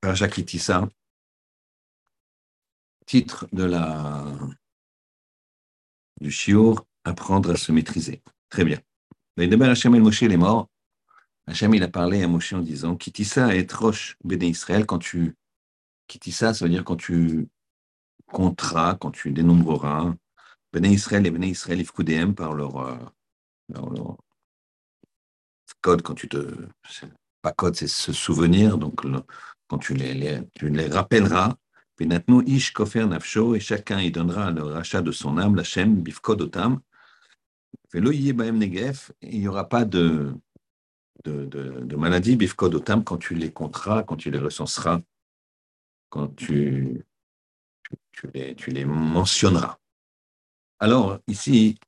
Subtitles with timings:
[0.00, 0.88] Parasha Kitissa,
[3.06, 4.24] titre de la,
[6.20, 8.22] du Shiur, apprendre à se maîtriser.
[8.48, 8.80] Très bien.
[9.36, 10.68] Hachem el Moshe, il est mort.
[11.46, 14.86] Hachem, il a parlé à Moshe en disant Kitissa est roche béné Israël.
[14.86, 15.36] Quand tu.
[16.06, 17.48] Kitissa, ça veut dire quand tu
[18.26, 20.14] compteras, quand tu dénombreras.
[20.72, 22.96] Béné Israël et Béné Israël Ifkoudéem par leur, euh,
[23.72, 24.16] par leur
[25.80, 26.68] code, quand tu te.
[27.42, 28.78] Pas code, c'est se souvenir.
[28.78, 29.04] Donc,
[29.70, 31.54] quand tu les, tu les rappelleras,
[32.00, 36.40] Ish Kofer Nafsho, et chacun y donnera le rachat de son âme, la Shem, Bifkod
[36.42, 36.80] Otam.
[37.94, 40.34] Il n'y aura pas de,
[41.24, 45.00] de, de, maladie, Bifkod Otam, quand tu les compteras, quand tu les recenseras,
[46.08, 47.04] quand tu,
[47.84, 49.78] tu, tu, les, tu les mentionneras.
[50.80, 51.78] Alors, ici,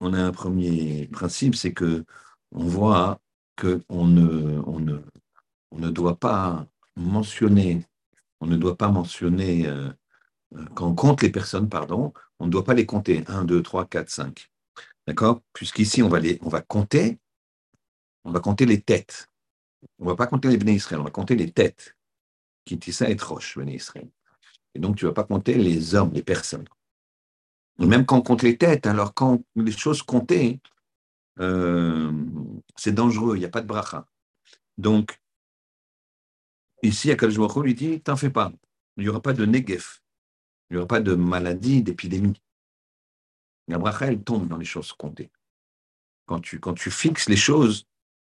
[0.00, 2.04] on a un premier principe, c'est que
[2.50, 3.20] on voit
[3.56, 4.98] qu'on ne, on ne,
[5.70, 6.66] on ne doit pas
[6.98, 7.84] mentionner,
[8.40, 9.90] on ne doit pas mentionner, euh,
[10.56, 13.24] euh, quand on compte les personnes, pardon, on ne doit pas les compter.
[13.26, 14.50] 1, 2, 3, 4, 5.
[15.06, 15.40] D'accord?
[15.52, 17.18] Puisqu'ici, on va, les, on va compter,
[18.24, 19.28] on va compter les têtes.
[19.98, 21.96] On ne va pas compter les Béné Israël, on va compter les têtes.
[22.64, 24.08] Kitissa et Troche, Béné Israël.
[24.74, 26.66] Et donc, tu ne vas pas compter les hommes, les personnes.
[27.78, 30.60] même quand on compte les têtes, alors quand les choses comptées,
[31.40, 32.12] euh,
[32.76, 34.06] c'est dangereux, il n'y a pas de bracha.
[34.76, 35.20] Donc,
[36.82, 38.52] Ici, Akadosh lui dit T'en fais pas,
[38.96, 40.02] il n'y aura pas de négef,
[40.70, 42.40] il n'y aura pas de maladie, d'épidémie.
[43.68, 45.30] La elle tombe dans les choses comptées.
[46.26, 47.86] Quand tu, quand tu fixes les choses,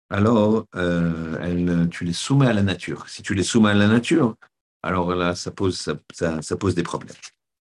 [0.10, 3.08] alors euh, tu les soumets à la nature.
[3.08, 4.36] Si tu les soumets à la nature,
[4.84, 7.16] alors là, ça pose, ça, ça, pose des problèmes.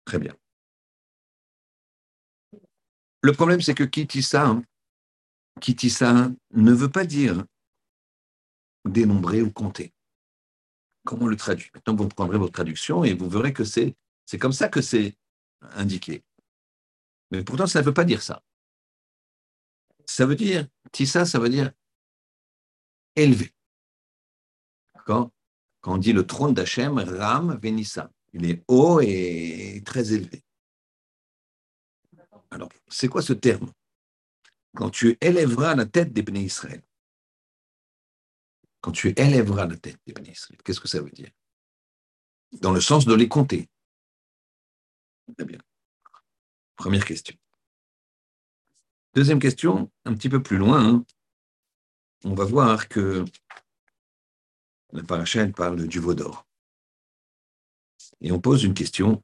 [0.05, 0.33] Très bien.
[3.21, 4.55] Le problème, c'est que Kitissa,
[5.59, 7.43] Kitissa ne veut pas dire
[8.85, 9.91] dénombrer ou compter
[11.09, 11.71] comment on le traduit.
[11.73, 13.95] Maintenant, vous prendrez votre traduction et vous verrez que c'est,
[14.39, 15.17] comme ça que c'est
[15.59, 16.23] indiqué.
[17.31, 18.43] Mais pourtant, ça ne veut pas dire ça.
[20.05, 21.71] Ça veut dire, tissa, ça veut dire
[23.15, 23.51] élevé.
[25.07, 25.31] Quand,
[25.81, 30.43] quand on dit le trône d'Hachem, Ram Venissa, il est haut et très élevé.
[32.51, 33.71] Alors, c'est quoi ce terme?
[34.75, 36.83] Quand tu élèveras la tête des bénis Israël,
[38.81, 40.53] quand tu élèveras la tête des ministres.
[40.63, 41.29] Qu'est-ce que ça veut dire?
[42.53, 43.69] Dans le sens de les compter.
[45.37, 45.59] Très bien.
[46.75, 47.35] Première question.
[49.13, 51.05] Deuxième question, un petit peu plus loin, hein.
[52.23, 53.25] on va voir que
[54.93, 56.47] la paracha parle du veau d'or.
[58.21, 59.23] Et on pose une question.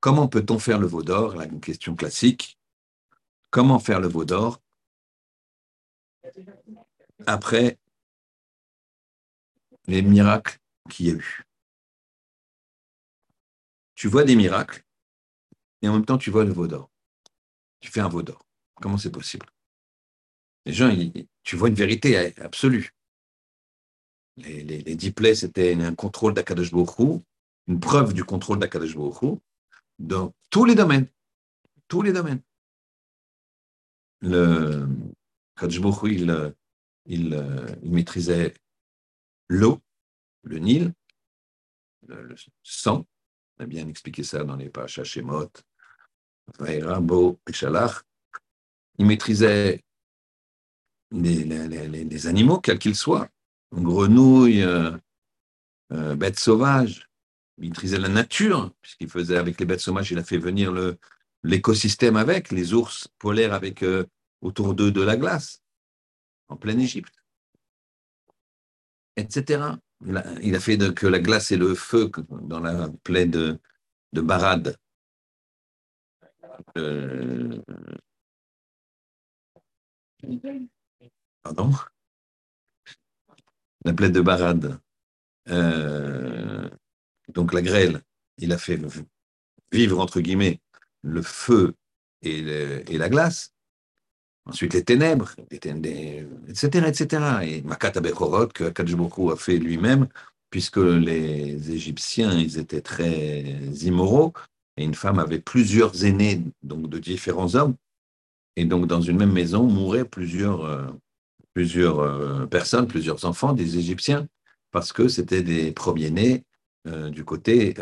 [0.00, 1.36] Comment peut-on faire le veau d'or?
[1.36, 2.58] La question classique.
[3.50, 4.62] Comment faire le veau d'or?
[7.26, 7.78] Après
[9.86, 10.58] les miracles
[10.88, 11.42] qu'il y a eu.
[13.94, 14.82] Tu vois des miracles
[15.82, 16.90] et en même temps tu vois le veau d'or.
[17.80, 18.46] Tu fais un veau d'or.
[18.76, 19.46] Comment c'est possible?
[20.66, 20.90] Les gens,
[21.42, 22.90] tu vois une vérité absolue.
[24.36, 28.96] Les, les, c'était un contrôle d'Akadosh une preuve du contrôle d'Akadosh
[29.98, 31.08] dans tous les domaines.
[31.88, 32.42] Tous les domaines.
[34.20, 34.86] Le
[35.56, 36.54] Kadosh il,
[37.06, 38.54] il, il maîtrisait
[39.50, 39.80] l'eau,
[40.44, 40.94] le Nil,
[42.06, 43.06] le, sang,
[43.58, 45.50] on a bien expliqué ça dans les Parashas Shemot,
[46.58, 47.00] Vaïra,
[47.48, 48.02] et Shalach.
[48.98, 49.82] Il maîtrisait
[51.10, 53.28] les, animaux, quels qu'ils soient,
[53.72, 54.96] grenouilles, euh,
[55.92, 57.08] euh, bêtes sauvages.
[57.58, 60.72] Il maîtrisait la nature, puisqu'il faisait avec les bêtes sauvages, il a fait venir
[61.42, 64.06] l'écosystème avec, les ours polaires avec euh,
[64.42, 65.60] autour d'eux de la glace,
[66.48, 67.19] en pleine Égypte
[69.16, 69.62] etc.
[70.06, 70.16] Il
[70.56, 73.58] a, fait que la glace et le feu dans la plaie de,
[74.12, 74.76] de Barad.
[76.78, 77.60] Euh,
[81.42, 81.72] pardon?
[83.84, 84.80] La plaie de Barad.
[85.48, 86.68] Euh,
[87.28, 88.02] donc la grêle,
[88.38, 88.80] il a fait
[89.72, 90.60] vivre, entre guillemets,
[91.02, 91.74] le feu
[92.22, 93.54] et, et la glace.
[94.46, 97.20] Ensuite, les ténèbres, etc..
[97.42, 100.08] Et Makat Bechorot, que Akadjboku a fait lui-même,
[100.50, 103.42] puisque les Égyptiens, ils étaient très
[103.82, 104.32] immoraux,
[104.76, 107.76] et une femme avait plusieurs aînés, donc de différents hommes,
[108.56, 110.86] et donc dans une même maison mouraient plusieurs, euh,
[111.56, 114.26] euh, personnes, plusieurs enfants des Égyptiens,
[114.72, 116.44] parce que c'était des premiers-nés
[116.86, 117.74] euh, du côté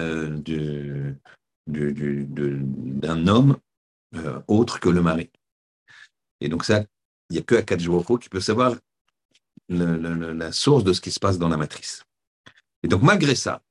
[0.45, 1.17] du,
[1.67, 3.57] d'un homme
[4.47, 5.31] autre que le mari.
[6.41, 6.85] Et donc ça,
[7.31, 8.75] il n'y a que Akadjwoko qui peut savoir
[9.69, 12.05] la source de ce qui se passe dans la matrice.
[12.83, 13.63] Et donc, malgré ça,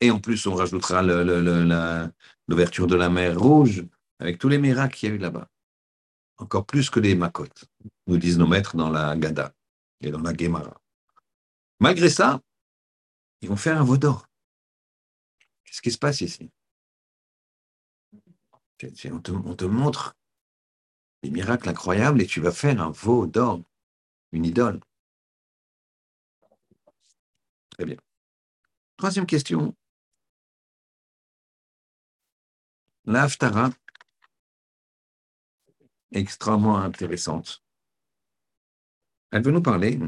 [0.00, 3.84] et en plus, on rajoutera l'ouverture de la mer Rouge,
[4.18, 5.48] avec tous les miracles qu'il y a eu là-bas.
[6.38, 7.48] Encore plus que les Makot,
[8.06, 9.54] nous disent nos maîtres dans la Gada
[10.00, 10.80] et dans la Gemara.
[11.80, 12.40] Malgré ça,
[13.40, 14.28] ils vont faire un veau d'or.
[15.64, 16.50] Qu'est-ce qui se passe ici?
[19.10, 20.14] On te, montre
[21.26, 23.60] des miracles incroyables et tu vas faire un veau d'or,
[24.32, 24.80] une idole.
[27.70, 27.96] Très bien.
[28.96, 29.74] Troisième question.
[33.04, 33.70] L'Aftara,
[36.12, 37.62] extrêmement intéressante.
[39.32, 39.98] Elle veut nous parler.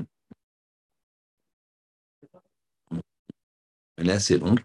[3.97, 4.61] Elle est assez longue.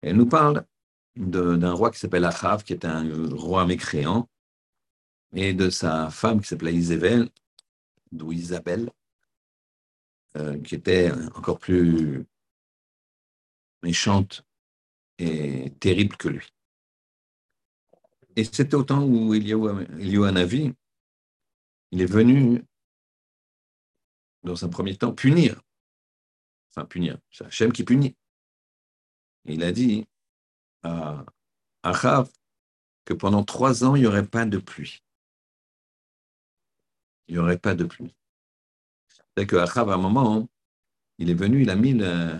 [0.00, 0.66] Elle nous parle
[1.14, 3.04] d'un roi qui s'appelle Achav, qui est un
[3.34, 4.28] roi mécréant,
[5.34, 7.28] et de sa femme qui s'appelait Isabelle,
[8.10, 8.90] d'où Isabelle,
[10.36, 12.26] euh, qui était encore plus
[13.82, 14.44] méchante
[15.18, 16.48] et terrible que lui.
[18.36, 19.34] Et c'était au temps où
[20.36, 20.72] avis,
[21.90, 22.64] il est venu,
[24.42, 25.60] dans un premier temps, punir.
[26.70, 28.16] Enfin, punir, c'est Hachem qui punit.
[29.44, 30.06] il a dit
[30.82, 31.26] à
[31.82, 32.30] Achav
[33.04, 35.02] que pendant trois ans, il n'y aurait pas de pluie.
[37.32, 38.14] Il n'y aurait pas de pluie.
[39.34, 40.50] C'est que Achav, à un moment,
[41.16, 42.38] il est venu, il a mis la,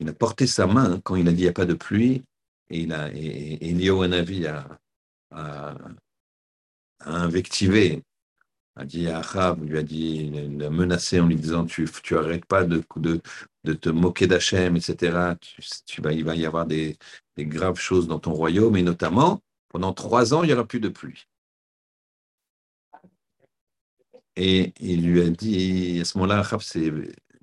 [0.00, 2.22] il a porté sa main quand il a dit il n'y a pas de pluie,
[2.70, 5.76] et, il a, et, et a,
[7.00, 8.02] invectivé,
[8.76, 10.30] a dit à Achab, lui a dit,
[10.70, 13.20] menacé en lui disant Tu tu arrêtes pas de, de,
[13.64, 15.34] de te moquer d'Hachem, etc.
[15.84, 16.96] Tu, il va y avoir des,
[17.36, 20.80] des, graves choses dans ton royaume, et notamment, pendant trois ans, il n'y aura plus
[20.80, 21.26] de pluie.
[24.36, 26.60] Et il lui a dit, à ce moment-là, Achab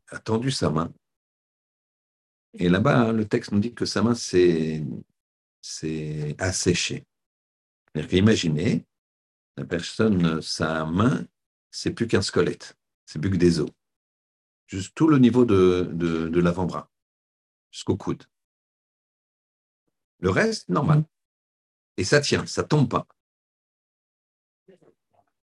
[0.09, 0.93] a tendu sa main.
[2.53, 4.83] Et là-bas, le texte nous dit que sa main c'est
[5.61, 7.05] c'est asséché.
[8.11, 8.85] Imaginez,
[9.57, 11.25] la personne, sa main,
[11.71, 13.69] c'est plus qu'un squelette, c'est plus que des os.
[14.67, 16.91] Juste tout le niveau de, de, l'avant-bras,
[17.71, 18.23] jusqu'au coude.
[20.19, 21.03] Le reste, normal.
[21.97, 23.07] Et ça tient, ça tombe pas.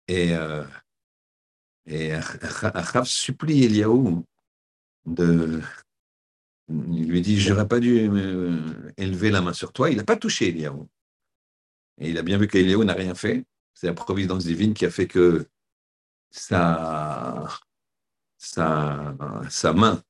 [0.07, 0.65] Et, euh,
[1.87, 4.25] et Achab supplie Eliaou
[5.05, 5.61] de,
[6.67, 9.89] il lui dit, je n'aurais pas dû euh, élever la main sur toi.
[9.89, 10.87] Il n'a pas touché Eliaou.
[11.99, 13.45] Et il a bien vu qu'Eliaou n'a rien fait.
[13.73, 15.47] C'est la providence divine qui a fait que
[16.31, 17.47] sa,
[18.37, 19.15] sa,
[19.49, 20.01] sa main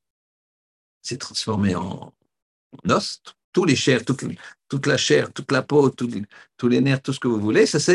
[1.02, 2.14] s'est transformée en,
[2.88, 3.22] os.
[3.52, 4.26] Tous les chairs, toute,
[4.68, 7.80] toute, la chair, toute la peau, tous les nerfs, tout ce que vous voulez, ça,
[7.80, 7.94] ça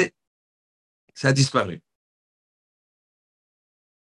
[1.22, 1.82] a disparu.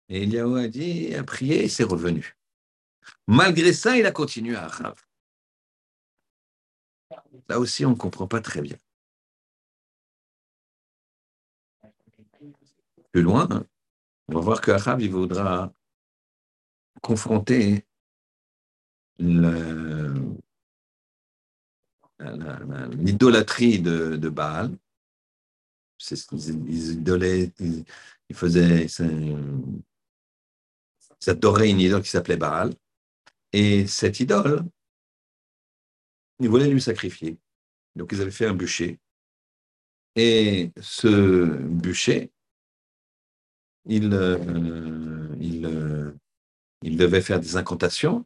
[0.10, 2.38] Et Eliaou a dit, a prié et c'est revenu.
[3.28, 4.96] Malgré ça, il a continué à Achav.
[7.50, 8.78] Là aussi, on ne comprend pas très bien.
[13.12, 13.48] Plus loin,
[14.28, 15.74] on va voir que Achav, il voudra
[17.02, 17.86] confronter
[23.00, 24.72] l'idolâtrie de, de, Baal.
[26.12, 26.18] Ils,
[26.70, 27.86] ils,
[28.30, 28.88] ils, faisaient,
[31.26, 32.74] ils adoraient une idole qui s'appelait Baal.
[33.54, 34.64] Et cette idole,
[36.40, 37.38] ils voulaient lui sacrifier.
[37.96, 39.00] Donc ils avaient fait un bûcher.
[40.16, 42.32] Et ce bûcher,
[43.86, 44.38] il, euh,
[45.64, 46.12] euh,
[46.84, 48.26] devait faire des incantations,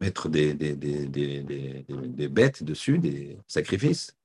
[0.00, 0.54] mettre des,
[2.28, 4.16] bêtes dessus, des sacrifices,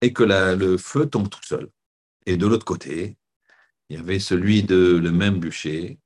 [0.00, 1.70] et que le feu tombe tout seul.
[2.26, 3.16] Et de l'autre côté,
[3.88, 5.98] il y avait celui de le même bûcher,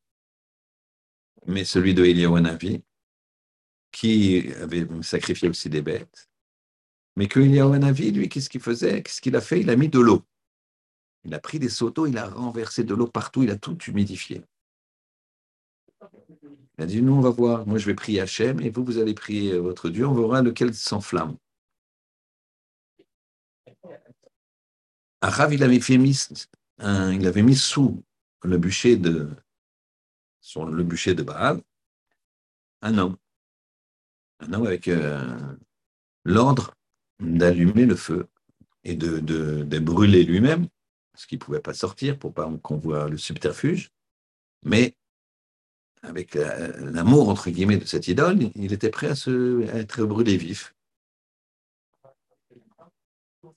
[1.47, 2.83] mais celui de Eliawanavi,
[3.93, 6.29] qui avait sacrifié aussi des bêtes.
[7.17, 9.03] Mais un avis, lui, qu'est-ce qu'il faisait?
[9.03, 9.61] Qu'est-ce qu'il a fait?
[9.61, 10.25] Il a mis de l'eau.
[11.25, 13.79] Il a pris des seaux d'eau, il a renversé de l'eau partout, il a tout
[13.85, 14.43] humidifié.
[16.77, 17.67] Il a dit, nous, on va voir.
[17.67, 20.07] Moi, je vais prier Hachem, et vous, vous allez prier votre Dieu.
[20.07, 21.37] On verra lequel s'enflamme.
[25.21, 26.21] Arav, il avait, fait mis,
[26.81, 28.05] il avait mis sous
[28.43, 29.31] le bûcher de,
[30.45, 31.63] sur le bûcher de Baal
[32.83, 33.17] un homme.
[34.41, 35.57] Un homme avec euh,
[36.25, 36.75] l'ordre
[37.19, 38.29] d'allumer le feu
[38.83, 40.69] et de, brûler lui-même,
[41.13, 43.91] parce qu'il ne pouvait pas sortir pour pas qu'on voit le subterfuge,
[44.63, 44.95] mais
[46.03, 50.75] avec l'amour, entre guillemets, de cette idole, il était prêt à, se, être brûlé vif.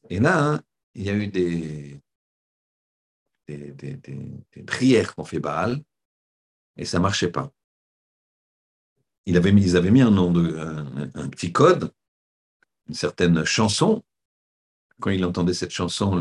[0.10, 0.62] Et là, hein,
[0.96, 2.00] il y a eu des,
[3.50, 5.84] des, prières qu'on fait Baal,
[6.78, 7.52] et ça ne marchait pas.
[9.26, 10.58] ils avaient mis un nom, de,
[11.16, 11.92] un, petit code,
[12.88, 14.04] une certaine chanson.
[15.00, 16.20] Quand il entendait cette chanson,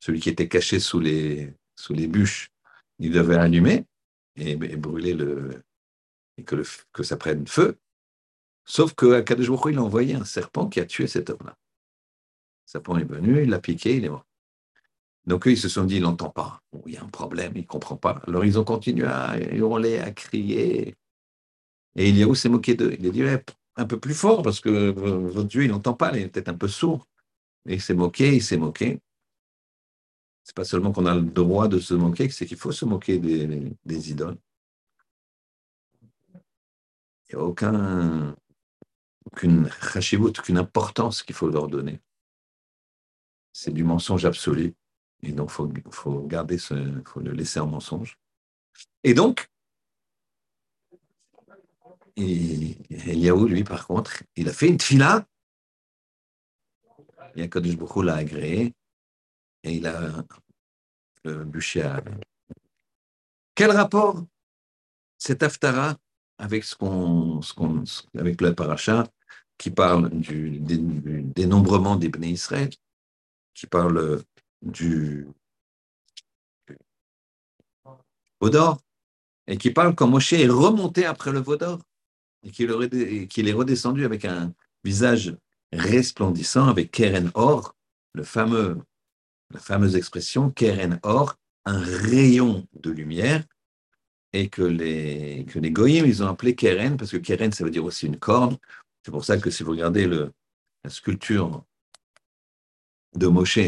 [0.00, 1.54] celui qui était caché sous les,
[1.90, 2.50] bûches,
[2.98, 3.86] il devait allumer
[4.36, 5.62] et, brûler le,
[6.36, 7.78] et que ça prenne feu.
[8.64, 11.56] Sauf que Kadosh il a envoyé un serpent qui a tué cet homme-là.
[11.56, 14.26] Le serpent est venu, il l'a piqué, il est mort.
[15.26, 16.62] Donc eux, ils se sont dit, il n'entend pas.
[16.86, 18.22] Il y a un problème, il ne comprend pas.
[18.28, 20.94] Alors ils ont continué à hurler, à crier.
[21.96, 22.94] Et Eliaou s'est moqué d'eux.
[22.98, 23.22] Il a dit,
[23.76, 26.54] un peu plus fort, parce que votre Dieu, il n'entend pas, il est peut-être un
[26.54, 27.06] peu sourd.
[27.68, 29.00] Et il s'est moqué, il s'est moqué.
[30.44, 33.18] C'est pas seulement qu'on a le droit de se moquer, c'est qu'il faut se moquer
[33.18, 34.38] des, idoles.
[37.28, 38.36] Il n'y a aucun,
[39.24, 42.00] aucune chashivut, aucune importance qu'il faut leur donner.
[43.52, 44.74] C'est du mensonge absolu.
[45.22, 48.18] Et donc, il faut, faut, garder le laisser en mensonge.
[49.02, 49.48] Et donc,
[52.16, 55.26] Eliaou, lui, par contre, il a fait une tfila.
[57.34, 58.74] Et Boko l'a agréé.
[59.62, 60.24] Et il a
[61.24, 62.02] le bûcher à...
[63.54, 64.24] Quel rapport
[65.18, 65.96] cet Aftara
[66.38, 67.40] avec ce qu'on,
[68.14, 69.06] le paracha
[69.56, 72.70] qui parle du, dénombrement des Bnei Israël,
[73.54, 74.22] qui parle
[74.66, 75.26] du
[78.40, 78.78] Vaudor,
[79.46, 81.80] et qui parle quand Moshe est remonté après le Vaudor,
[82.42, 82.68] et qu'il,
[83.48, 84.52] est redescendu avec un
[84.84, 85.36] visage
[85.72, 87.74] resplendissant, avec Keren Or,
[88.12, 88.78] le fameux,
[89.52, 93.44] la fameuse expression Keren Or, un rayon de lumière,
[94.32, 97.70] et que les, que les goyim, ils ont appelé Keren, parce que Keren, ça veut
[97.70, 98.58] dire aussi une corne.
[99.02, 100.32] C'est pour ça que si vous regardez le,
[100.84, 101.64] la sculpture
[103.14, 103.58] de Moshe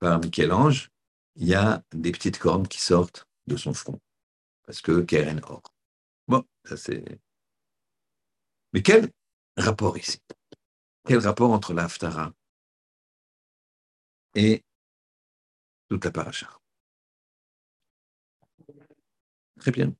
[0.00, 0.90] par Michel-Ange,
[1.36, 4.00] il y a des petites cornes qui sortent de son front,
[4.64, 5.62] parce que Keren or.
[6.26, 7.04] Bon, ça c'est.
[8.72, 9.10] Mais quel
[9.56, 10.20] rapport ici?
[11.06, 12.32] Quel rapport entre l'Aftara
[14.34, 14.64] et
[15.88, 16.60] toute la paracha?
[19.58, 19.94] Très bien.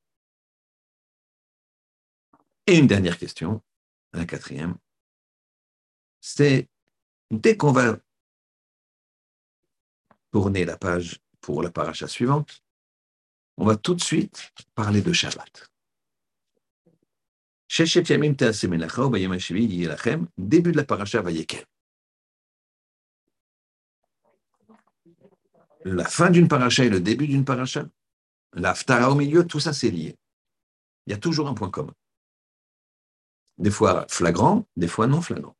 [2.66, 3.62] Et une dernière question,
[4.12, 4.76] la quatrième,
[6.20, 6.68] c'est
[7.30, 7.98] dès qu'on va
[10.30, 12.62] tourner la page pour la paracha suivante,
[13.56, 15.70] on va tout de suite parler de Shabbat.
[20.38, 21.64] Début de la paracha Vayekel.
[25.84, 27.84] La fin d'une paracha et le début d'une paracha
[28.52, 30.16] l'Aftara au milieu, tout ça c'est lié.
[31.06, 31.94] Il y a toujours un point commun.
[33.58, 35.56] Des fois flagrant, des fois non flagrant.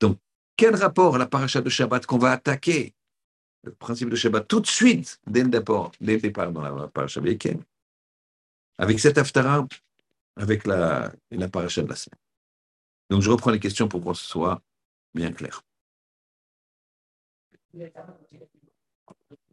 [0.00, 0.18] Donc,
[0.56, 2.94] quel rapport à la paracha de Shabbat qu'on va attaquer?
[3.62, 6.88] Le principe de Shabbat tout de suite, dès le départ, dès le départ dans la
[6.88, 7.20] paracha
[8.78, 9.66] avec cet Aftara,
[10.36, 11.12] avec la,
[11.50, 12.18] paracha de la semaine.
[13.10, 14.60] Donc, je reprends les questions pour ce soit
[15.14, 15.62] bien clair.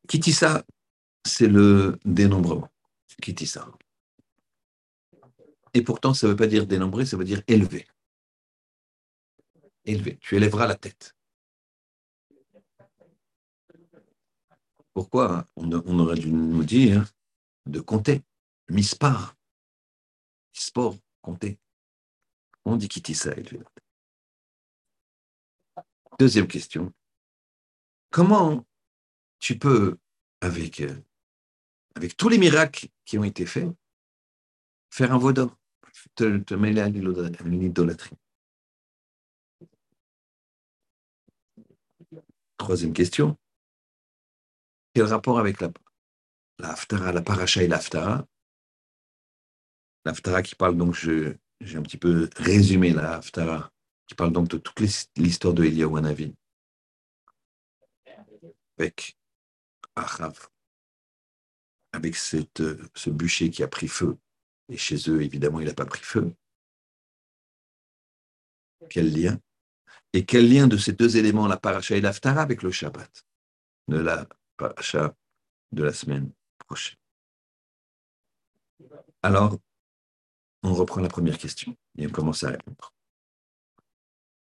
[0.07, 0.63] Kitissa,
[1.25, 2.69] c'est le dénombrement.
[3.21, 3.67] Kitissa.
[5.73, 7.87] Et pourtant, ça ne veut pas dire dénombrer, ça veut dire élever.
[9.85, 11.15] Tu élèveras la tête.
[14.93, 17.05] Pourquoi on, aurait dû nous dire
[17.65, 18.21] de compter?
[18.69, 19.35] Mispar.
[20.53, 21.59] Sport, compter.
[22.65, 23.63] On dit Kitissa, élever
[26.19, 26.93] Deuxième question.
[28.11, 28.65] Comment
[29.39, 29.97] tu peux,
[30.41, 31.01] avec, euh,
[31.95, 33.69] avec tous les miracles qui ont été faits,
[34.91, 35.57] faire un vaudor,
[36.15, 38.17] te, te mêler à l'idolâtrie.
[42.61, 43.35] Troisième question.
[44.93, 45.71] Quel rapport avec la,
[46.59, 48.23] la la paracha et l'Aftara
[50.05, 51.39] L'Aftara qui parle donc, j'ai
[51.75, 53.71] un petit peu résumé la Haftara,
[54.05, 54.79] qui parle donc de toute
[55.15, 56.35] l'histoire de Eliyahu Hanavi.
[58.77, 59.17] Avec
[61.93, 62.61] avec cette,
[62.93, 64.19] ce bûcher qui a pris feu,
[64.69, 66.31] et chez eux, évidemment, il n'a pas pris feu.
[68.87, 69.39] Quel lien
[70.13, 73.25] Et quel lien de ces deux éléments, la paracha et l'Aftara, avec le Shabbat,
[73.87, 74.27] de la
[74.57, 75.15] paracha
[75.71, 76.97] de la semaine prochaine?
[79.23, 79.57] Alors,
[80.63, 82.93] on reprend la première question et on commence à répondre.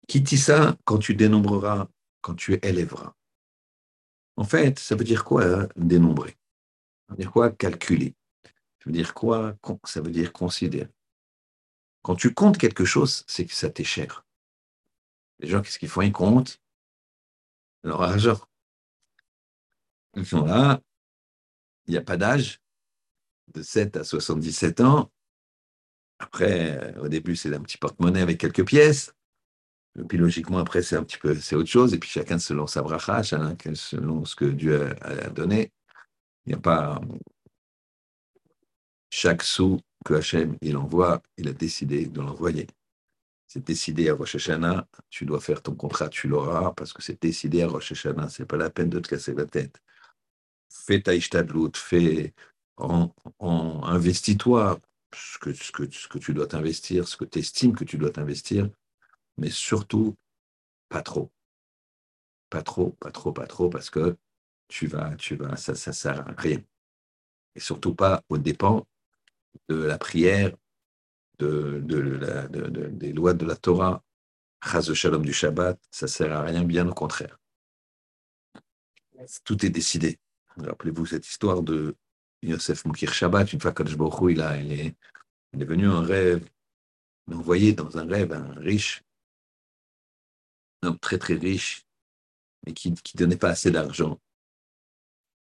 [0.07, 0.41] Qui dit
[0.85, 1.89] quand tu dénombreras,
[2.21, 3.15] quand tu élèveras?
[4.37, 6.37] En fait, ça veut dire quoi hein, dénombrer?
[7.09, 8.15] Ça veut dire quoi calculer?
[8.45, 10.91] Ça veut dire quoi Ça veut dire considérer?
[12.03, 14.24] Quand tu comptes quelque chose, c'est que ça t'est cher.
[15.45, 16.01] Les gens, qu'est-ce qu'ils font?
[16.01, 16.59] Ils comptent
[17.83, 18.41] leur argent.
[20.17, 20.81] Ils sont là,
[21.87, 22.63] il n'y a pas d'âge,
[23.53, 25.11] de 7 à 77 ans,
[26.19, 29.13] Après, au début, c'est un petit porte-monnaie avec quelques pièces.
[30.09, 31.93] Puis logiquement, après, c'est un petit peu, c'est autre chose.
[31.93, 35.73] Et puis chacun selon sa bracha, selon ce que Dieu a, donné.
[36.47, 37.03] Il n'y a pas
[39.11, 42.67] chaque sou que Hachem il envoie, il a décidé de l'envoyer.
[43.55, 47.23] C'est décidé à Rosh Hashanah, tu dois faire ton contrat, tu l'auras, parce que c'est
[47.23, 49.81] décidé à Rosh Hashanah, c'est pas la peine de te casser la tête.
[50.69, 52.35] Fais ta ishtadlout, fais,
[52.79, 53.13] en,
[53.85, 54.81] investis-toi
[55.15, 57.97] ce que, ce, que, ce que tu dois t'investir, ce que tu estimes que tu
[57.97, 58.69] dois t'investir,
[59.39, 60.17] mais surtout
[60.89, 61.31] pas trop.
[62.51, 64.17] Pas trop, pas trop, pas trop, parce que
[64.67, 66.61] tu vas, tu vas, ça, ça sert à rien.
[67.55, 68.85] Et surtout pas au dépens
[69.69, 70.57] de la prière,
[71.39, 74.03] de, de, des lois de la Torah,
[74.63, 77.39] Chaz Shalom du Shabbat, ça sert à rien, bien au contraire.
[79.45, 80.19] Tout est décidé.
[80.57, 81.97] Rappelez-vous cette histoire de
[82.43, 83.83] Yosef Moukir Shabbat, une fois que
[84.31, 84.97] il, a, il, est,
[85.53, 86.49] il venu un rêve,
[87.31, 89.03] envoyé dans un rêve un riche
[90.85, 91.87] un homme très très riche,
[92.65, 94.21] mais qui ne donnait pas assez d'argent,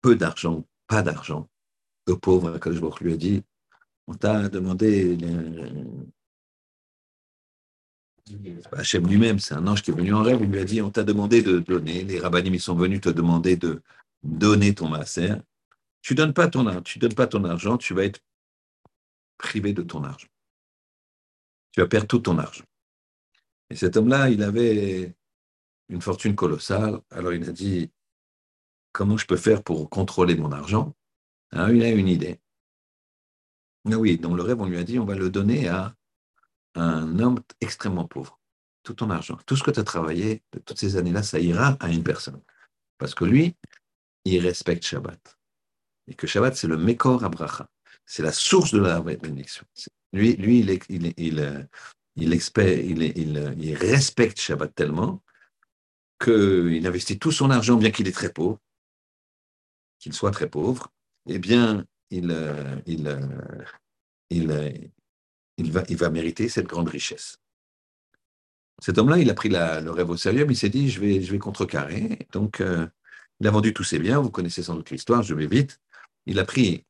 [0.00, 1.48] peu d'argent, pas d'argent.
[2.06, 3.44] Le pauvre, je lui ai dit,
[4.06, 5.16] on t'a demandé,
[8.72, 10.90] Hachem lui-même, c'est un ange qui est venu en rêve, il lui a dit, on
[10.90, 13.82] t'a demandé de donner, les rabbinim, sont venus te demander de
[14.22, 15.34] donner ton maaser.
[16.02, 18.20] Tu donnes donnes pas ton argent, tu vas être
[19.38, 20.28] privé de ton argent.
[21.72, 22.64] Tu vas perdre tout ton argent.
[23.70, 25.14] Et cet homme-là, il avait
[25.88, 27.00] une fortune colossale.
[27.10, 27.90] Alors il a dit,
[28.92, 30.94] comment je peux faire pour contrôler mon argent?
[31.50, 32.40] Alors il a une idée.
[33.90, 35.94] Ah oui, dans le rêve, on lui a dit, on va le donner à
[36.74, 38.38] un homme extrêmement pauvre.
[38.82, 41.76] Tout ton argent, tout ce que tu as travaillé de toutes ces années-là, ça ira
[41.80, 42.40] à une personne.
[42.98, 43.56] Parce que lui,
[44.24, 45.38] il respecte Shabbat.
[46.08, 47.68] Et que Shabbat, c'est le Mekor Abracha.
[48.04, 49.64] C'est la source de la bénédiction.
[50.12, 51.62] Lui, lui il, il, il,
[52.16, 55.22] il, il respecte Shabbat tellement
[56.22, 58.58] qu'il investit tout son argent, bien qu'il est très pauvre,
[59.98, 60.88] qu'il soit très pauvre,
[61.26, 63.20] eh bien, il, euh, il, euh,
[64.30, 64.70] il, euh,
[65.58, 67.38] il, va, il va mériter cette grande richesse.
[68.82, 71.22] Cet homme-là, il a pris le rêve au sérieux, mais il s'est dit, je vais,
[71.22, 72.18] je vais contrecarrer.
[72.32, 72.62] Donc,
[73.40, 75.80] il a vendu tous ses biens, vous connaissez sans doute l'histoire, je vais vite.
[76.26, 76.84] Il a pris,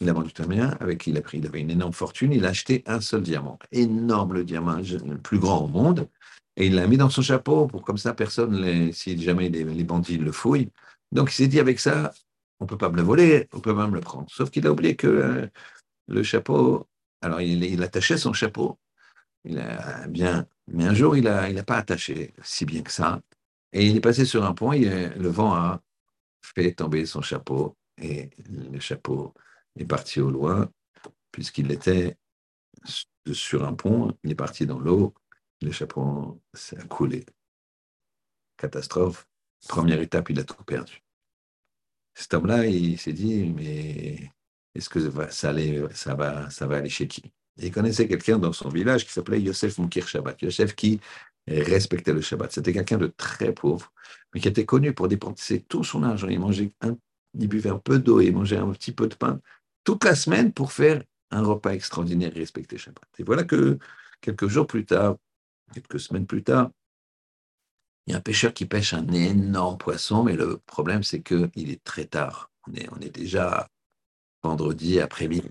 [0.00, 2.44] il a vendu tout bien, avec il a pris, il avait une énorme fortune, il
[2.44, 6.08] a acheté un seul diamant, énorme le diamant, le plus grand au monde,
[6.56, 10.18] et il l'a mis dans son chapeau pour comme ça, personne, si jamais les, bandits
[10.18, 10.70] le fouillent.
[11.12, 12.12] Donc il s'est dit avec ça,
[12.60, 14.26] on ne peut pas me le voler, on peut même le prendre.
[14.30, 15.46] Sauf qu'il a oublié que euh,
[16.12, 16.86] le chapeau,
[17.20, 18.78] alors il, attachait son chapeau,
[19.44, 22.92] il a bien, mais un jour il n'a il a pas attaché si bien que
[22.92, 23.20] ça.
[23.72, 25.82] Et il est passé sur un pont, et le vent a
[26.42, 29.32] fait tomber son chapeau et le chapeau
[29.78, 30.70] est parti au loin
[31.30, 32.16] puisqu'il était
[33.32, 35.14] sur un pont, il est parti dans l'eau
[35.62, 37.24] le chapeau s'est coulé.
[38.56, 39.28] Catastrophe.
[39.68, 41.02] Première étape, il a tout perdu.
[42.14, 44.32] Cet homme-là, il s'est dit, mais
[44.74, 47.32] est-ce que ça, ça, va, ça va aller chez qui?
[47.58, 50.40] Il connaissait quelqu'un dans son village qui s'appelait Yosef Moukir Shabbat.
[50.40, 51.00] Yosef qui
[51.46, 52.52] respectait le Shabbat.
[52.52, 53.92] C'était quelqu'un de très pauvre,
[54.32, 56.28] mais qui était connu pour dépenser tout son argent.
[56.28, 56.72] Il mangeait
[57.38, 59.40] il buvait un peu d'eau, il mangeait un petit peu de pain
[59.84, 63.08] toute la semaine pour faire un repas extraordinaire et respecter Shabbat.
[63.18, 63.78] Et voilà que
[64.20, 65.16] quelques jours plus tard,
[65.72, 66.70] quelques semaines plus tard,
[68.06, 71.70] il y a un pêcheur qui pêche un énorme poisson, mais le problème, c'est qu'il
[71.70, 72.50] est très tard.
[72.68, 73.68] On est, on est déjà
[74.42, 75.50] vendredi après-midi.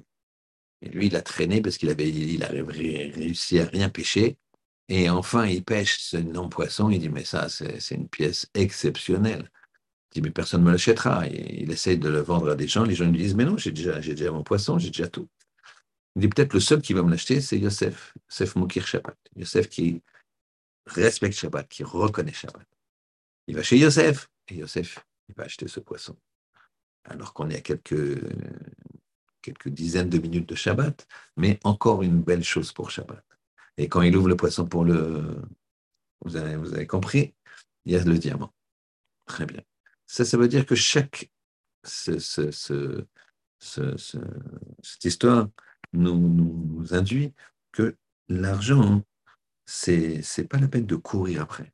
[0.81, 4.37] Et lui, il a traîné parce qu'il avait, il avait réussi à rien pêcher.
[4.89, 6.89] Et enfin, il pêche ce énorme poisson.
[6.89, 9.49] Il dit, mais ça, c'est une pièce exceptionnelle.
[10.09, 11.27] Il dit, mais personne ne me l'achètera.
[11.27, 12.83] Il essaye de le vendre à des gens.
[12.83, 15.27] Les gens lui disent, mais non, j'ai déjà, déjà mon poisson, j'ai déjà tout.
[16.15, 19.17] Il dit, peut-être le seul qui va me l'acheter, c'est Yosef, Yosef Moukir Shabbat.
[19.37, 20.01] Yosef qui
[20.87, 22.67] respecte Shabbat, qui reconnaît Shabbat.
[23.47, 24.99] Il va chez Yosef, et Yosef,
[25.29, 26.17] il va acheter ce poisson.
[27.05, 28.19] Alors qu'on est à quelques,
[29.67, 33.25] dizaines de minutes de Shabbat, mais encore une belle chose pour Shabbat.
[33.77, 35.41] Et quand il ouvre le poisson pour le...
[36.23, 37.33] Vous avez, compris,
[37.85, 38.53] il y a le diamant.
[39.25, 39.61] Très bien.
[40.05, 41.31] Ça, ça veut dire que chaque...
[41.83, 43.07] Ce, ce, ce,
[44.83, 45.49] cette histoire
[45.93, 47.33] nous, nous induit
[47.71, 47.95] que
[48.29, 49.03] l'argent
[49.71, 51.73] c'est c'est pas la peine de courir après.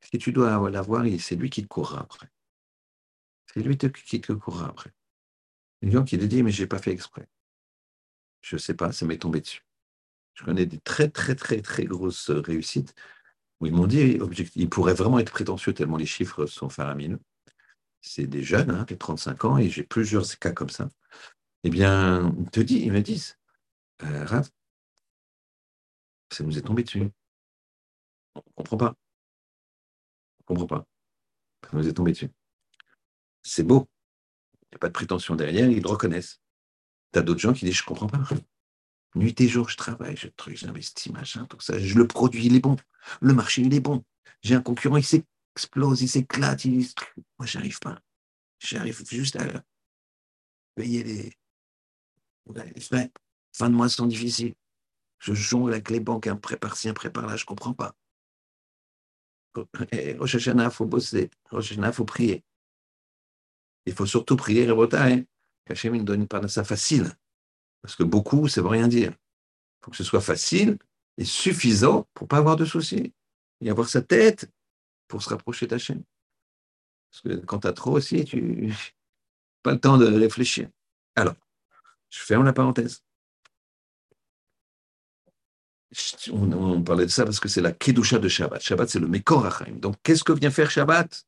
[0.00, 2.28] Si tu dois l'avoir, c'est lui qui te courra après.
[3.52, 4.92] C'est lui qui te courra après.
[5.82, 7.28] Les gens qui te disent, mais j'ai pas fait exprès.
[8.40, 9.64] Je sais pas, ça m'est tombé dessus.
[10.34, 12.94] Je connais des très, très, très, très grosses réussites
[13.60, 14.18] où ils m'ont dit,
[14.56, 17.20] ils pourraient vraiment être prétentieux tellement les chiffres sont faramineux.
[18.00, 20.88] C'est des jeunes, hein, de 35 ans, et j'ai plusieurs cas comme ça.
[21.62, 23.38] Eh bien, ils te ils me disent,
[24.02, 24.50] euh, Rav,
[26.30, 27.12] ça nous est tombé dessus.
[28.34, 28.96] On ne comprend pas.
[30.48, 30.86] On ne comprend pas.
[31.64, 32.30] Ça nous est tombé dessus.
[33.42, 33.88] C'est beau.
[34.64, 36.40] Il n'y a pas de prétention derrière, ils le reconnaissent.
[37.12, 38.22] Tu as d'autres gens qui disent Je ne comprends pas.
[39.14, 41.78] Nuit et jour, je travaille, je truc, j'investis, machin, tout ça.
[41.78, 42.76] Je, le produit, il est bon.
[43.20, 44.04] Le marché, il est bon.
[44.40, 46.64] J'ai un concurrent, il s'explose, il s'éclate.
[46.64, 46.86] Il...
[47.38, 48.00] Moi, j'arrive pas.
[48.58, 49.64] J'arrive juste à
[50.74, 51.32] payer les.
[53.52, 54.54] Fin de mois sont difficiles.
[55.18, 57.94] Je jongle avec les banques, un prêt par-ci, un prêt par-là, je ne comprends pas.
[59.54, 61.30] Rosh il faut bosser.
[61.50, 62.42] Rosh il faut prier.
[63.86, 65.22] Il faut surtout prier Rebota, hein,
[65.64, 67.12] qu'Hachem nous donne une ça facile.
[67.82, 69.10] Parce que beaucoup, ça ne veut rien dire.
[69.10, 70.78] Il faut que ce soit facile
[71.18, 73.12] et suffisant pour ne pas avoir de soucis.
[73.60, 74.50] Et avoir sa tête
[75.08, 76.02] pour se rapprocher d'Hachem.
[77.10, 78.74] Parce que quand tu as trop aussi, tu n'as
[79.62, 80.68] pas le temps de réfléchir.
[81.14, 81.34] Alors,
[82.10, 83.02] je ferme la parenthèse.
[86.32, 88.62] On, parlait de ça parce que c'est la Kedusha de Shabbat.
[88.62, 91.26] Shabbat, c'est le Mekor Donc, qu'est-ce que vient faire Shabbat?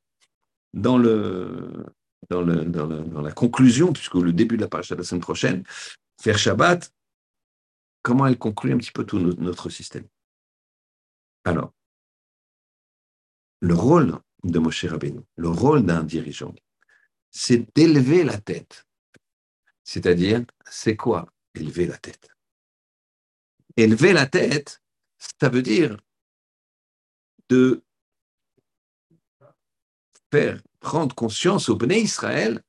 [0.72, 1.84] Dans, le,
[2.30, 5.64] dans, la conclusion, puisque le début de la paracha de la semaine prochaine,
[6.20, 6.92] faire Shabbat,
[8.02, 10.06] comment elle conclut un petit peu tout notre système?
[11.44, 11.72] Alors,
[13.60, 16.54] le rôle de Moshe Rabbeinu, le rôle d'un dirigeant,
[17.30, 18.86] c'est d'élever la tête.
[19.82, 22.28] C'est-à-dire, c'est quoi élever la tête?
[23.76, 24.82] Élever la tête,
[25.40, 25.96] ça veut dire
[27.48, 27.82] de
[30.30, 32.62] faire prendre conscience au Béné Israël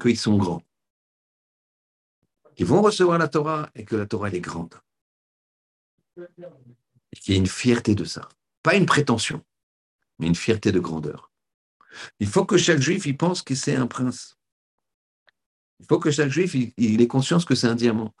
[0.00, 0.62] qu'ils sont grands,
[2.54, 4.74] qu'ils vont recevoir la Torah et que la Torah elle est grande.
[6.18, 8.28] Et qu'il y a une fierté de ça.
[8.62, 9.44] Pas une prétention,
[10.18, 11.32] mais une fierté de grandeur.
[12.20, 14.38] Il faut que chaque juif il pense que c'est un prince.
[15.80, 18.14] Il faut que chaque juif il ait conscience que c'est un diamant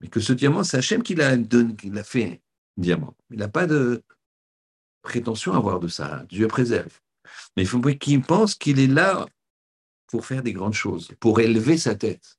[0.00, 2.42] mais que ce diamant, c'est Hachem qui l'a fait
[2.76, 3.16] diamant.
[3.30, 4.02] Il n'a pas de
[5.04, 6.24] prétention à avoir de ça.
[6.28, 7.00] Dieu préserve.
[7.56, 9.26] Mais il faut qu'il pense qu'il est là
[10.08, 12.38] pour faire des grandes choses, pour élever sa tête.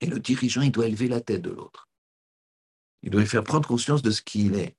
[0.00, 1.88] Et le dirigeant, il doit élever la tête de l'autre.
[3.02, 4.76] Il doit lui faire prendre conscience de ce qu'il est.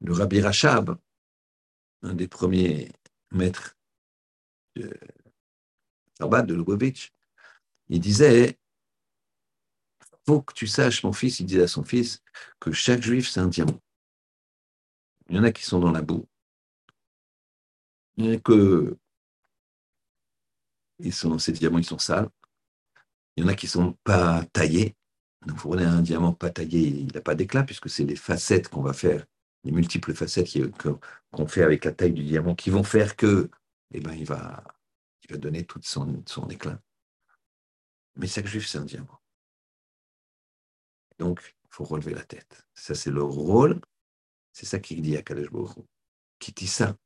[0.00, 0.96] Le Rabbi Rachab,
[2.02, 2.92] un des premiers
[3.32, 3.76] maîtres
[4.76, 4.94] de
[6.20, 7.12] Rabat de Lubavitch,
[7.88, 8.58] il disait
[10.26, 12.22] faut que tu saches, mon fils, il disait à son fils,
[12.58, 13.80] que chaque juif, c'est un diamant.
[15.28, 16.26] Il y en a qui sont dans la boue.
[18.16, 18.96] Il y en a que
[20.98, 22.28] ils sont, ces diamants, ils sont sales.
[23.36, 24.96] Il y en a qui ne sont pas taillés.
[25.46, 28.68] Donc, vous prenez un diamant pas taillé, il n'a pas d'éclat, puisque c'est les facettes
[28.68, 29.24] qu'on va faire,
[29.64, 33.50] les multiples facettes qu'on fait avec la taille du diamant, qui vont faire que,
[33.92, 34.64] eh ben, il va,
[35.22, 36.80] il va donner tout son, éclat.
[38.16, 39.20] Mais chaque juif, c'est un diamant.
[41.18, 42.66] Donc, il faut relever la tête.
[42.74, 43.80] Ça, c'est le rôle.
[44.56, 45.48] C'est ça qu'il dit à Kadesh
[46.38, 46.96] Qui dit ça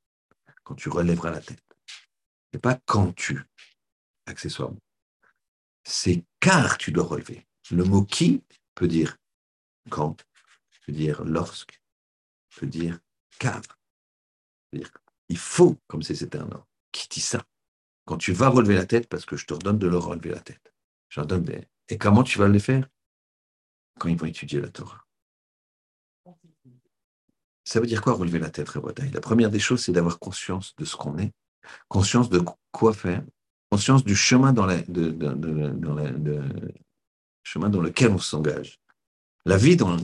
[0.63, 1.65] quand tu relèveras la tête.
[2.53, 3.43] Et pas quand tu,
[4.27, 4.79] accessoirement.
[5.83, 7.45] C'est car tu dois relever.
[7.73, 8.45] Le mot qui
[8.77, 9.17] peut dire
[9.89, 10.25] quand,
[10.87, 11.83] peut dire lorsque,
[12.55, 13.01] peut dire
[13.41, 13.63] car.
[14.73, 14.93] Dire,
[15.29, 17.45] il faut, comme c'est un nom, qui dit ça?
[18.05, 20.41] Quand tu vas relever la tête, parce que je te redonne de leur relever la
[20.41, 20.73] tête.
[21.09, 21.67] J'en donne des...
[21.89, 22.89] Et comment tu vas le faire?
[23.99, 25.05] Quand ils vont étudier la Torah.
[27.71, 30.75] Ça veut dire quoi relever la tête, Rebotaï La première des choses, c'est d'avoir conscience
[30.75, 31.31] de ce qu'on est,
[31.87, 33.23] conscience de quoi faire,
[33.71, 34.67] conscience du chemin dans,
[37.45, 38.81] chemin dans lequel on s'engage,
[39.45, 39.97] la vie dans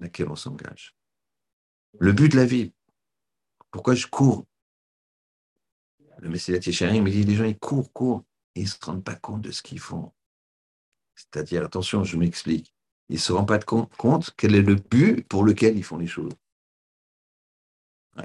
[0.00, 0.96] laquelle on s'engage,
[2.00, 2.72] le but de la vie.
[3.70, 4.44] Pourquoi je cours?
[6.18, 8.24] Le Messie Chérim me dit les gens, ils courent, courent,
[8.56, 10.10] et ils ne se rendent pas compte de ce qu'ils font.
[11.14, 12.74] C'est-à-dire, attention, je m'explique.
[13.08, 16.08] Ils ne se rendent pas compte quel est le but pour lequel ils font les
[16.08, 16.32] choses.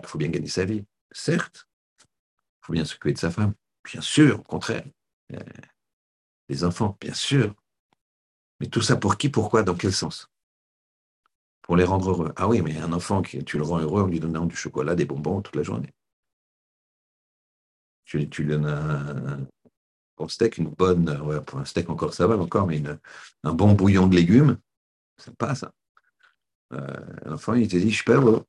[0.01, 1.67] Il faut bien gagner sa vie, certes.
[2.01, 3.53] Il faut bien s'occuper de sa femme,
[3.83, 4.85] bien sûr, au contraire.
[5.33, 5.39] Euh,
[6.49, 7.53] les enfants, bien sûr.
[8.59, 10.29] Mais tout ça pour qui, pourquoi, dans quel sens?
[11.61, 12.33] Pour les rendre heureux.
[12.35, 15.05] Ah oui, mais un enfant, tu le rends heureux en lui donnant du chocolat, des
[15.05, 15.93] bonbons toute la journée.
[18.05, 19.47] Tu, lui donnes un,
[20.17, 22.81] bon steak, une bonne, pour un steak encore ça va encore, mais
[23.43, 24.57] un bon bouillon de légumes,
[25.17, 25.65] ça passe.
[26.73, 28.45] Euh, L'enfant, il te dit, je suis pas heureux.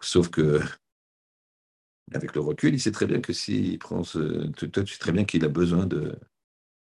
[0.00, 0.60] Sauf, que,
[2.12, 4.46] avec le recul, il sait très bien que s'il prend ce.
[4.48, 6.18] Toi, tu sais très bien qu'il a besoin de,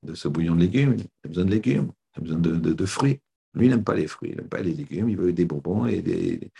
[0.02, 0.96] de ce bouillon de légumes.
[0.98, 3.20] Il a besoin de légumes, il a besoin de, fruits.
[3.54, 5.86] Lui, il n'aime pas les fruits, il n'aime pas les légumes, il veut des bonbons
[5.86, 6.50] et des.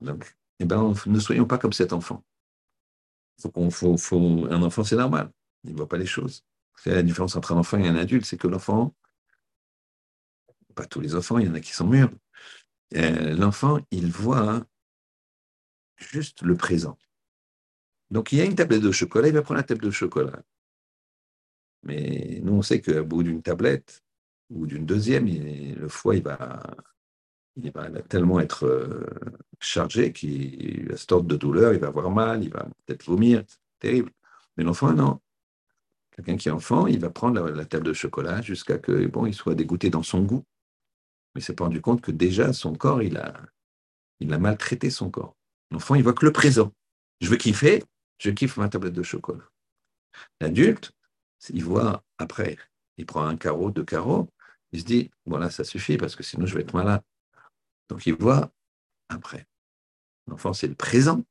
[0.00, 2.24] Donc, eh ben, ne soyons pas comme cet enfant.
[3.40, 5.30] Faut faut, faut, un enfant, c'est normal.
[5.64, 6.44] Il ne voit pas les choses.
[6.78, 8.94] C'est la différence entre un enfant et un adulte, c'est que l'enfant,
[10.74, 12.10] pas tous les enfants, il y en a qui sont mûrs,
[12.94, 14.64] euh, l'enfant, il voit
[15.96, 16.98] juste le présent.
[18.10, 20.42] Donc, il y a une tablette de chocolat, il va prendre la tablette de chocolat.
[21.82, 24.02] Mais nous, on sait qu'au bout d'une tablette
[24.50, 26.62] ou d'une deuxième, le foie, il va,
[27.56, 29.06] il va tellement être euh,
[29.60, 33.42] chargé qu'il va se tordre de douleur, il va avoir mal, il va peut-être vomir,
[33.46, 34.10] c'est terrible.
[34.56, 35.20] Mais l'enfant, non.
[36.12, 39.54] Quelqu'un qui est enfant, il va prendre la, table de chocolat jusqu'à que bon, soit
[39.54, 40.44] dégoûté dans son goût.
[41.34, 43.34] Mais il s'est rendu compte que déjà son corps, il a,
[44.20, 45.36] il a maltraité son corps.
[45.70, 46.72] L'enfant, il voit que le présent.
[47.20, 47.82] Je veux kiffer,
[48.18, 49.44] je kiffe ma tablette de chocolat.
[50.40, 50.92] L'adulte,
[51.50, 52.56] il voit après,
[52.96, 54.28] il prend un carreau, deux carreaux,
[54.72, 57.02] il se dit, voilà, ça suffit parce que sinon je vais être malade.
[57.88, 58.52] Donc il voit
[59.08, 59.46] après.
[60.26, 61.24] L'enfant, c'est le présent.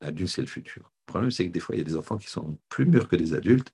[0.00, 0.92] L'adulte, c'est le futur.
[1.06, 3.08] Le problème, c'est que des fois, il y a des enfants qui sont plus mûrs
[3.08, 3.72] que des adultes,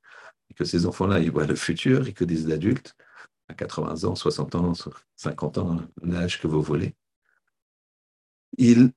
[0.51, 2.95] et que ces enfants-là, ils voient le futur, et que des adultes,
[3.49, 4.73] à 80 ans, 60 ans,
[5.17, 6.95] 50 ans, l'âge que vous voulez,
[8.59, 8.93] ils,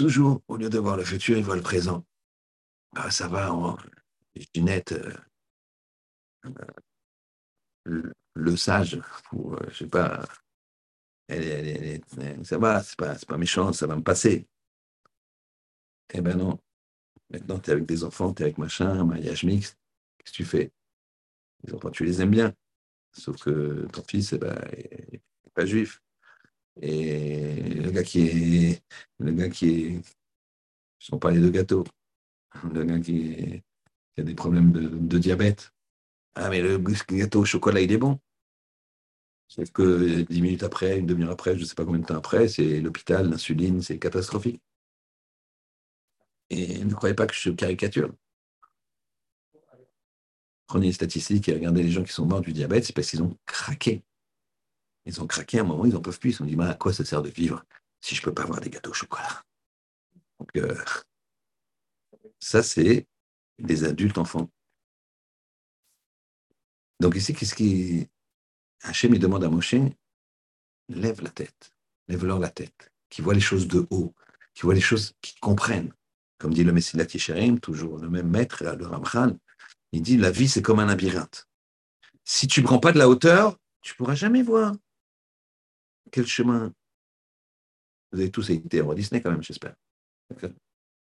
[0.00, 2.06] toujours, au lieu de voir le futur, ils voient le présent.
[2.96, 3.54] Ah, ça va,
[4.54, 5.14] Ginette, euh,
[7.86, 8.98] euh, le, sage,
[9.32, 10.24] ou euh, je sais pas,
[11.28, 12.00] elle,
[12.44, 14.48] ça va, c'est pas, pas méchant, ça va me passer.
[16.14, 16.58] Eh ben non,
[17.28, 19.78] Maintenant, tu es avec des enfants, tu es avec machin, mariage mixte.
[20.18, 20.72] Qu'est-ce que tu fais?
[21.62, 22.54] Les enfants, tu les aimes bien.
[23.12, 25.20] Sauf que ton fils, eh ben, n'est
[25.54, 26.00] pas juif.
[26.80, 28.82] Et le gars qui est.
[29.18, 30.02] Le gars qui est.
[31.12, 31.84] Ne parler de gâteau.
[32.72, 33.62] Le gars qui,
[34.18, 35.72] a des problèmes de, diabète.
[36.34, 38.18] Ah, mais le gâteau au chocolat, il est bon.
[39.48, 42.16] Sauf que dix minutes après, une demi-heure après, je ne sais pas combien de temps
[42.16, 44.62] après, c'est l'hôpital, l'insuline, c'est catastrophique.
[46.50, 48.12] Et ne croyez pas que je caricature.
[50.66, 53.22] Prenez les statistiques et regardez les gens qui sont morts du diabète, c'est parce qu'ils
[53.22, 54.04] ont craqué.
[55.10, 56.30] Ils ont craqué à un moment, ils n'en peuvent plus.
[56.30, 57.64] Ils se sont dit, à quoi ça sert de vivre
[58.00, 59.42] si je ne peux pas avoir des gâteaux au chocolat?
[60.38, 60.84] Donc, euh,
[62.38, 63.08] ça, c'est
[63.58, 64.48] des adultes enfants.
[67.00, 68.08] Donc ici, qu'est-ce qui...
[68.82, 69.74] Hachem, il demande à Moshe,
[70.88, 71.72] lève la tête,
[72.06, 74.14] lève-leur la tête, qui voit les choses de haut,
[74.54, 75.92] qui voit les choses, qui comprennent.
[76.38, 79.36] Comme dit le Messilat Yesharim, toujours le même maître, le Ramchal,
[79.90, 81.48] il dit la vie, c'est comme un labyrinthe.
[82.24, 84.72] Si tu ne prends pas de la hauteur, tu ne pourras jamais voir
[86.10, 86.72] quel chemin.
[88.12, 89.74] Vous avez tous été à Disney quand même, j'espère.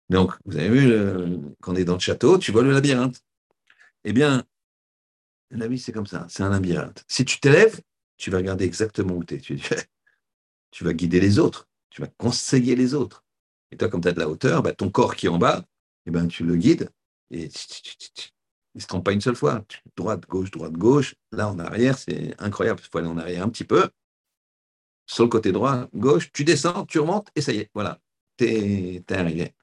[0.09, 3.23] Donc, vous avez vu, quand on est dans le château, tu vois le labyrinthe.
[4.05, 4.45] Eh bien,
[5.51, 7.05] la vie, c'est comme ça, c'est un labyrinthe.
[7.09, 7.81] Si tu t'élèves,
[8.17, 9.41] tu vas regarder exactement où tu es.
[10.71, 13.25] Tu vas guider les autres, tu vas conseiller les autres.
[13.71, 15.65] Et toi, comme tu as de la hauteur, bah, ton corps qui est en bas,
[16.05, 16.91] eh ben, tu le guides
[17.31, 17.51] et il
[18.75, 19.65] ne se trompe pas une seule fois.
[19.97, 21.15] Droite, gauche, droite, gauche.
[21.33, 22.81] Là, en arrière, c'est incroyable.
[22.83, 23.89] Il faut aller en arrière un petit peu.
[25.09, 27.99] Sur le côté droit, gauche, tu descends, tu remontes et ça y est, voilà,
[28.37, 29.55] tu es, arrivé.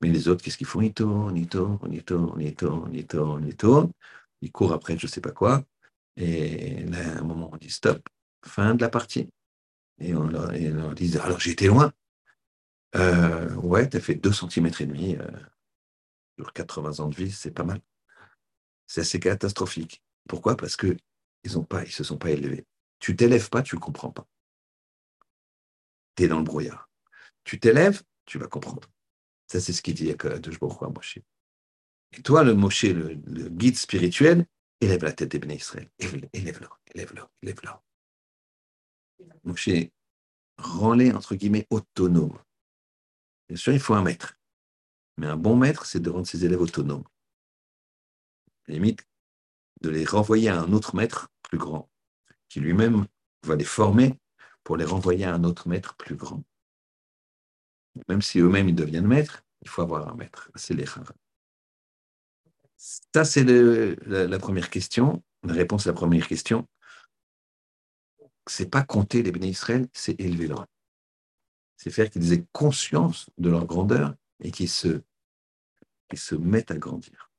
[0.00, 0.80] Mais les autres, qu'est-ce qu'ils font?
[0.80, 3.92] Ils tournent, ils tournent, ils tournent, ils tournent, ils tournent, ils tournent.
[4.40, 5.64] Ils courent après, je ne sais pas quoi.
[6.16, 8.08] Et là, à un moment, on dit stop,
[8.44, 9.30] fin de la partie.
[10.00, 11.92] Et on leur, on leur dit alors j'ai été loin.
[12.96, 15.30] Euh, ouais, tu as fait 2 cm et demi euh,
[16.38, 17.80] sur 80 ans de vie, c'est pas mal.
[18.88, 20.02] C'est assez catastrophique.
[20.28, 20.56] Pourquoi?
[20.56, 20.98] Parce qu'ils
[21.44, 22.66] ne se sont pas élevés.
[22.98, 24.26] Tu t'élèves pas, tu ne comprends pas.
[26.16, 26.88] Tu es dans le brouillard.
[27.44, 28.88] Tu t'élèves, tu vas comprendre.
[29.46, 30.50] Ça, c'est ce qu'il dit à de
[30.94, 31.18] Moshe.
[32.12, 33.14] Et toi, le Moshe, le,
[33.48, 34.46] guide spirituel,
[34.80, 35.90] élève la tête des bénis Israël.
[36.32, 37.70] Élève-le, élève-le, élève-le.
[39.44, 39.68] Moshe,
[40.58, 42.38] rends-les, entre guillemets, autonomes.
[43.48, 44.38] Bien sûr, il faut un maître.
[45.18, 47.04] Mais un bon maître, c'est de rendre ses élèves autonomes.
[48.68, 49.06] Limite,
[49.82, 51.90] de les renvoyer à un autre maître plus grand,
[52.48, 53.06] qui lui-même
[53.44, 54.18] va les former
[54.64, 56.42] pour les renvoyer à un autre maître plus grand.
[58.08, 60.50] Même si eux-mêmes ils deviennent maîtres, il faut avoir un maître.
[60.54, 60.86] C'est les
[62.76, 66.66] Ça, c'est la, première question, la réponse à la première question.
[68.46, 70.66] C'est pas compter les bénis Israël, c'est élever leur
[71.82, 75.02] c'est faire qu'ils aient conscience de leur grandeur et qu'ils se,
[76.14, 77.32] se mettent à grandir.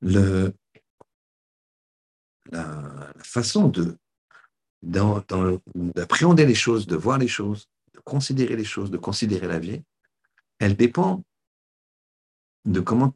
[0.00, 0.54] Le,
[2.52, 3.98] la, façon de,
[4.82, 9.82] d'appréhender les choses, de voir les choses, de considérer les choses, de considérer la vie,
[10.58, 11.24] elle dépend
[12.64, 13.14] de comment,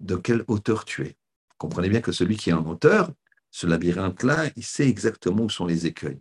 [0.00, 1.16] de quelle hauteur tu es.
[1.58, 3.12] Comprenez bien que celui qui est en hauteur,
[3.50, 6.20] ce labyrinthe-là, il sait exactement où sont les écueils.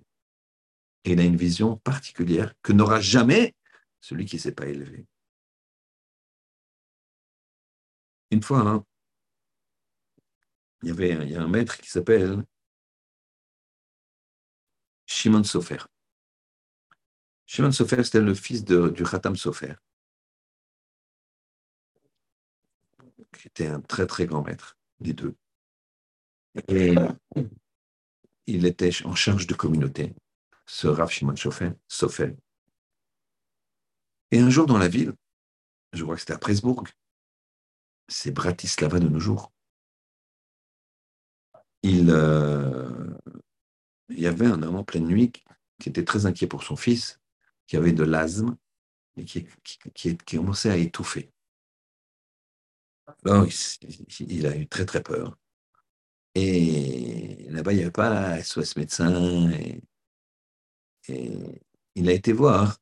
[1.03, 3.53] Et il a une vision particulière que n'aura jamais
[4.01, 5.05] celui qui ne s'est pas élevé.
[8.31, 8.83] Une fois, hein,
[10.83, 12.43] il y avait un maître qui s'appelle
[15.07, 15.79] Shimon Sofer.
[17.45, 19.73] Shimon Sofer, c'était le fils de, du Khatam Sofer,
[23.33, 25.35] qui était un très très grand maître, les deux.
[26.67, 26.95] Et
[28.47, 30.13] il était en charge de communauté,
[30.65, 31.35] ce Rav Shimon
[31.87, 32.35] Sofer.
[34.31, 35.13] Et un jour dans la ville,
[35.93, 36.83] je crois que c'était à Presbourg,
[38.09, 39.53] c'est Bratislava de nos jours,
[41.83, 43.06] il, euh,
[44.09, 45.31] il y avait un homme en pleine nuit
[45.79, 47.19] qui était très inquiet pour son fils,
[47.67, 48.57] qui avait de l'asthme
[49.17, 51.31] et qui, commençait à étouffer.
[53.25, 53.45] Alors,
[54.19, 55.37] il, a eu très très peur.
[56.35, 59.49] Et là-bas, il n'y avait pas SOS médecin.
[59.51, 59.81] Et,
[61.95, 62.77] il a été voir.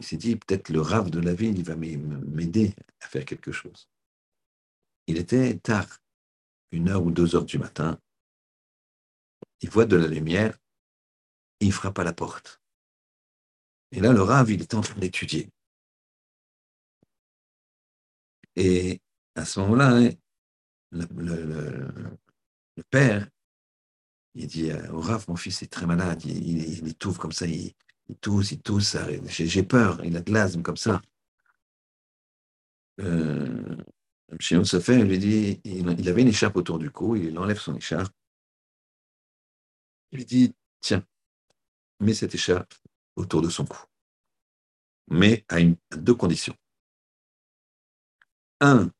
[0.00, 3.52] Il s'est dit, peut-être le rave de la ville, il va m'aider à faire quelque
[3.52, 3.88] chose.
[5.06, 5.86] Il était tard,
[6.72, 7.98] une heure ou deux heures du matin.
[9.62, 10.56] Il voit de la lumière,
[11.60, 12.60] il frappe à la porte.
[13.92, 15.50] Et là, le rave, il était en train d'étudier.
[18.56, 19.00] Et
[19.34, 20.10] à ce moment-là, hein,
[20.92, 23.28] le, père,
[24.34, 27.74] il dit au rave, mon fils est très malade, il, étouffe comme ça, il,
[28.20, 28.96] tousse, il tousse,
[29.28, 31.00] j'ai peur, il a de l'asthme comme ça.
[33.00, 33.76] Euh,
[34.38, 37.74] Shimon Sofer, il lui dit, il, avait une écharpe autour du cou, il enlève son
[37.76, 38.14] écharpe.
[40.12, 41.06] Il lui dit, tiens,
[42.00, 42.74] mets cette écharpe
[43.16, 43.84] autour de son cou.
[45.08, 45.58] Mais à,
[45.96, 46.56] deux conditions.
[48.60, 48.90] Un,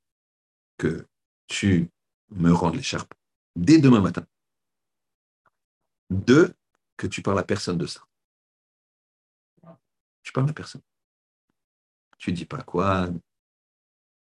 [0.79, 1.07] que
[1.47, 1.91] tu
[2.31, 3.13] me rendes l'écharpe
[3.57, 4.27] dès demain matin.
[6.11, 6.55] Deux,
[6.97, 8.01] que tu parles à personne de ça.
[10.23, 10.83] Tu parles à personne.
[12.19, 13.09] Tu dis pas quoi,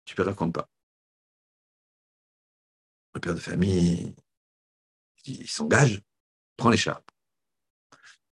[0.06, 0.70] tu ne racontes pas
[3.14, 4.16] le père de famille,
[5.26, 6.02] il s'engage,
[6.60, 7.10] prend l'écharpe.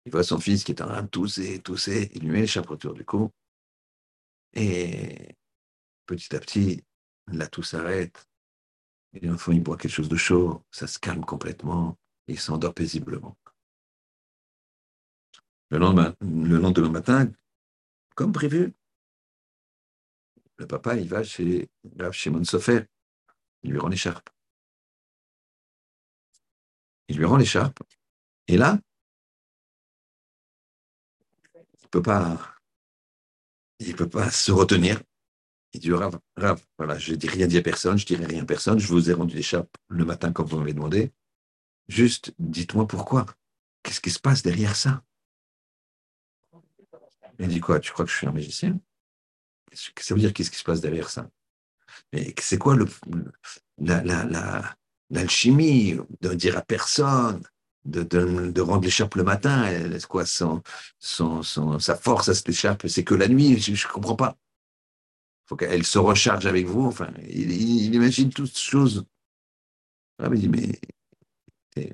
[0.04, 2.70] Il voit son fils qui est en train de tousser, tousser, il lui met l'écharpe
[2.70, 3.30] autour du cou.
[4.52, 5.34] Et
[6.06, 6.84] petit à petit,
[7.28, 8.26] la toux s'arrête.
[9.14, 11.96] Et l'enfant, il boit quelque chose de chaud, ça se calme complètement,
[12.28, 13.36] et il s'endort paisiblement.
[15.70, 17.32] Le lendemain, le lendemain matin,
[18.14, 18.74] comme prévu,
[20.58, 22.84] le papa, il va chez Rav Shimon Sofer,
[23.62, 24.28] il lui rend l'écharpe
[27.08, 27.78] il lui rend l'écharpe,
[28.48, 28.78] et là,
[31.54, 32.54] il ne peut pas,
[33.78, 35.00] il peut pas se retenir.
[35.72, 36.18] Il dit, Rav,
[36.78, 39.10] voilà, je n'ai rien dit à personne, je ne dirai rien à personne, je vous
[39.10, 41.12] ai rendu l'écharpe le matin comme vous m'avez demandé.
[41.88, 43.26] Juste, dites-moi pourquoi.
[43.82, 45.04] Qu'est-ce qui se passe derrière ça?
[47.38, 47.78] Il dit quoi?
[47.80, 48.80] Tu crois que je suis un magicien?
[49.72, 51.30] Ça veut dire qu'est-ce qui se passe derrière ça?
[52.12, 52.86] Mais c'est quoi le,
[53.78, 54.76] la, la,
[55.10, 57.42] l'alchimie, de dire à personne,
[57.86, 60.62] de, de, rendre l'écharpe le matin, elle, quoi, son,
[60.98, 61.42] son,
[61.78, 64.36] sa force à cette écharpe, c'est que la nuit, je ne comprends pas.
[65.46, 66.86] Faut qu'elle se recharge avec vous.
[66.86, 69.06] Enfin, il, imagine toutes choses.
[70.18, 70.80] Ah, mais mais
[71.76, 71.92] es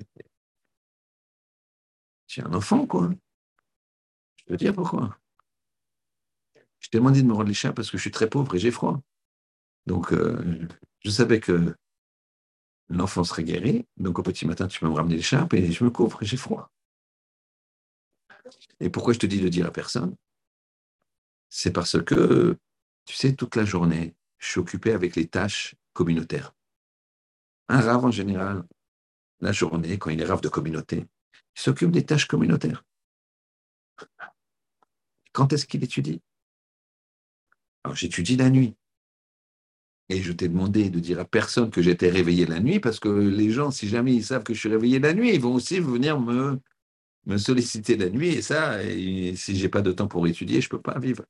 [2.41, 3.11] un enfant, quoi.
[4.37, 5.17] Je peux dire pourquoi?
[6.79, 8.71] Je t'ai demandé de me rendre l'écharpe parce que je suis très pauvre et j'ai
[8.71, 8.99] froid.
[9.85, 10.67] Donc, euh,
[10.99, 11.75] je savais que
[12.93, 13.85] l'enfant serait guéri.
[13.97, 16.37] Donc au petit matin, tu peux me ramener l'écharpe et je me couvre et j'ai
[16.37, 16.71] froid.
[18.79, 20.15] Et pourquoi je te dis de dire à personne?
[21.49, 22.57] C'est parce que,
[23.05, 26.53] tu sais, toute la journée, je suis occupé avec les tâches communautaires.
[27.69, 28.63] Un rave en général,
[29.39, 31.07] la journée, quand il est rave de communauté,
[31.55, 32.83] il s'occupe des tâches communautaires.
[35.31, 36.21] Quand est-ce qu'il étudie?
[37.83, 38.75] Alors j'étudie la nuit.
[40.13, 43.09] Et je t'ai demandé de dire à personne que j'étais réveillé la nuit, parce que
[43.09, 45.79] les gens, si jamais ils savent que je suis réveillé la nuit, ils vont aussi
[45.79, 46.59] venir me,
[47.25, 48.27] me solliciter la nuit.
[48.27, 51.25] Et ça, et si j'ai pas de temps pour étudier, je peux pas vivre.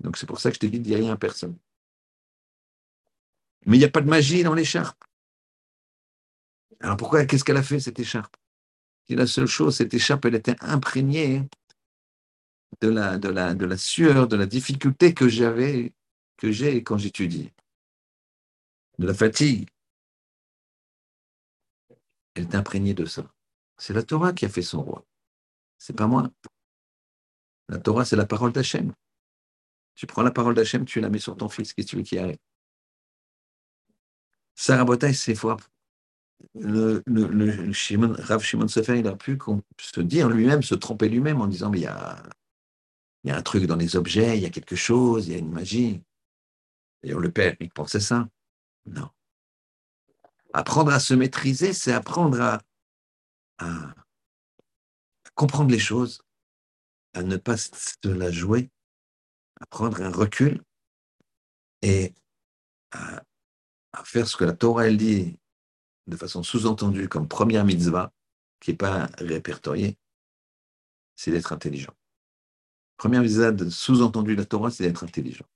[0.00, 1.56] Donc c'est pour ça que je t'ai dit de dire rien à personne.
[3.64, 5.02] Mais il n'y a pas de magie dans l'écharpe.
[6.80, 8.36] Alors pourquoi, qu'est-ce qu'elle a fait, cette écharpe?
[9.08, 11.48] La seule chose, cette écharpe, elle était imprégnée
[12.82, 15.94] de la, de la, de la sueur, de la difficulté que j'avais,
[16.36, 17.52] que j'ai quand j'étudie
[18.98, 19.68] de la fatigue.
[22.34, 23.24] Elle est imprégnée de ça.
[23.76, 25.04] C'est la Torah qui a fait son roi.
[25.78, 26.30] C'est pas moi.
[27.68, 28.92] La Torah, c'est la parole d'Hachem.
[29.94, 31.72] Tu prends la parole d'Hachem, tu la mets sur ton fils.
[31.72, 32.38] Qu'est-ce que tu veux qu'il arrive?
[34.54, 35.60] Sarah Botaï, c'est fort.
[36.54, 37.02] Le,
[38.22, 39.38] Rav Shimon Sefer, il a pu
[39.78, 42.22] se dire lui-même, se tromper lui-même en disant, il y a,
[43.24, 45.36] il y a un truc dans les objets, il y a quelque chose, il y
[45.36, 46.02] a une magie.
[47.02, 48.28] D'ailleurs, le père, il pensait ça.
[48.86, 49.10] Non.
[50.52, 53.94] Apprendre à se maîtriser, c'est apprendre à,
[55.34, 56.22] comprendre les choses,
[57.14, 58.70] à ne pas se la jouer,
[59.60, 60.62] à prendre un recul
[61.80, 62.12] et
[62.90, 63.22] à,
[63.92, 65.38] à faire ce que la Torah elle dit
[66.06, 68.12] de façon sous-entendue comme première mitzvah,
[68.60, 69.96] qui n'est pas répertoriée,
[71.16, 71.94] c'est d'être intelligent.
[72.96, 75.46] Première mitzvah sous-entendue de la Torah, c'est d'être intelligent.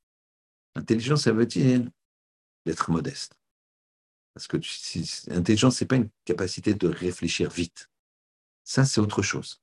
[0.74, 1.88] Intelligent, ça veut dire
[2.66, 3.38] d'être modeste.
[4.34, 4.58] Parce que
[5.28, 7.90] l'intelligence, ce n'est pas une capacité de réfléchir vite.
[8.64, 9.62] Ça, c'est autre chose.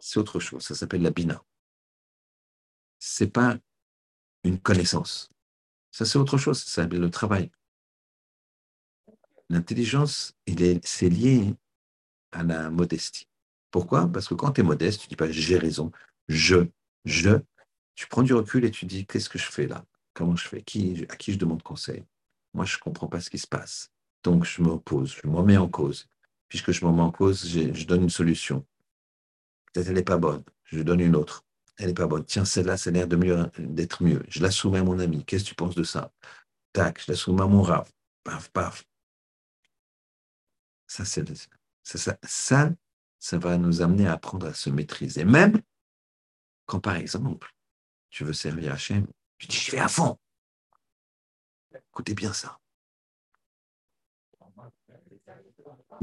[0.00, 0.62] C'est autre chose.
[0.62, 1.44] Ça s'appelle la bina.
[2.98, 3.58] Ce n'est pas
[4.44, 5.28] une connaissance.
[5.90, 6.62] Ça, c'est autre chose.
[6.62, 7.50] Ça s'appelle le travail.
[9.50, 10.34] L'intelligence,
[10.84, 11.54] c'est lié
[12.30, 13.28] à la modestie.
[13.70, 14.08] Pourquoi?
[14.10, 15.92] Parce que quand tu es modeste, tu ne dis pas j'ai raison,
[16.28, 16.68] je,
[17.04, 17.40] je.
[17.94, 19.84] Tu prends du recul et tu dis qu'est-ce que je fais là?
[20.14, 22.04] Comment je fais qui, À qui je demande conseil
[22.54, 23.90] Moi, je ne comprends pas ce qui se passe.
[24.22, 26.08] Donc, je m'oppose, je me remets en cause.
[26.48, 28.64] Puisque je me remets en cause, je donne une solution.
[29.72, 31.44] Peut-être elle n'est pas bonne, je donne une autre.
[31.78, 32.24] Elle n'est pas bonne.
[32.24, 34.22] Tiens, celle-là, ça a l'air d'être mieux.
[34.28, 35.24] Je la soumets à mon ami.
[35.24, 36.12] Qu'est-ce que tu penses de ça?
[36.72, 37.90] Tac, je la soumets à mon rave.
[38.22, 38.84] Paf, paf.
[40.86, 41.24] Ça, c'est
[41.82, 42.70] ça, ça,
[43.18, 45.24] ça va nous amener à apprendre à se maîtriser.
[45.24, 45.60] Même
[46.66, 47.52] quand, par exemple,
[48.10, 49.06] tu veux servir Hachem,
[49.42, 50.18] tu dis, je vais à fond.
[51.74, 52.60] Écoutez bien ça.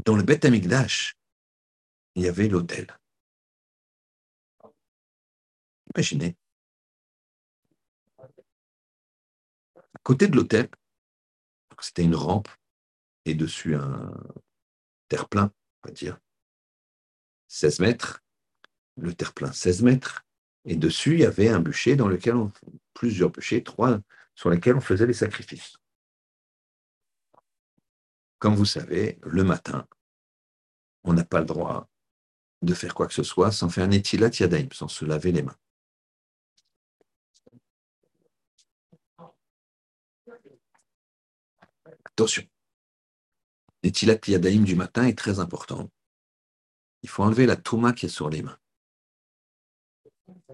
[0.04, 1.16] Dans le Beth Amikdash,
[2.16, 2.86] il y avait l'hôtel.
[5.94, 6.36] Imaginez.
[8.18, 10.68] À côté de l'hôtel,
[11.80, 12.48] c'était une rampe
[13.24, 14.12] et dessus un
[15.08, 15.50] terre-plein,
[15.82, 16.18] on va dire.
[17.48, 18.22] 16 mètres,
[18.96, 20.26] le terre-plein 16 mètres,
[20.66, 22.52] et dessus, il y avait un bûcher dans lequel on,
[23.00, 23.98] plusieurs bûchers, trois,
[24.34, 25.78] sur lesquels on faisait les sacrifices.
[28.38, 29.88] Comme vous savez, le matin,
[31.04, 31.88] on n'a pas le droit
[32.60, 35.42] de faire quoi que ce soit sans faire un etilat yadaim, sans se laver les
[35.42, 35.56] mains.
[42.04, 42.44] Attention,
[43.82, 45.88] l'etilat yadaim du matin est très important
[47.02, 48.58] il faut enlever la touma qui est sur les mains.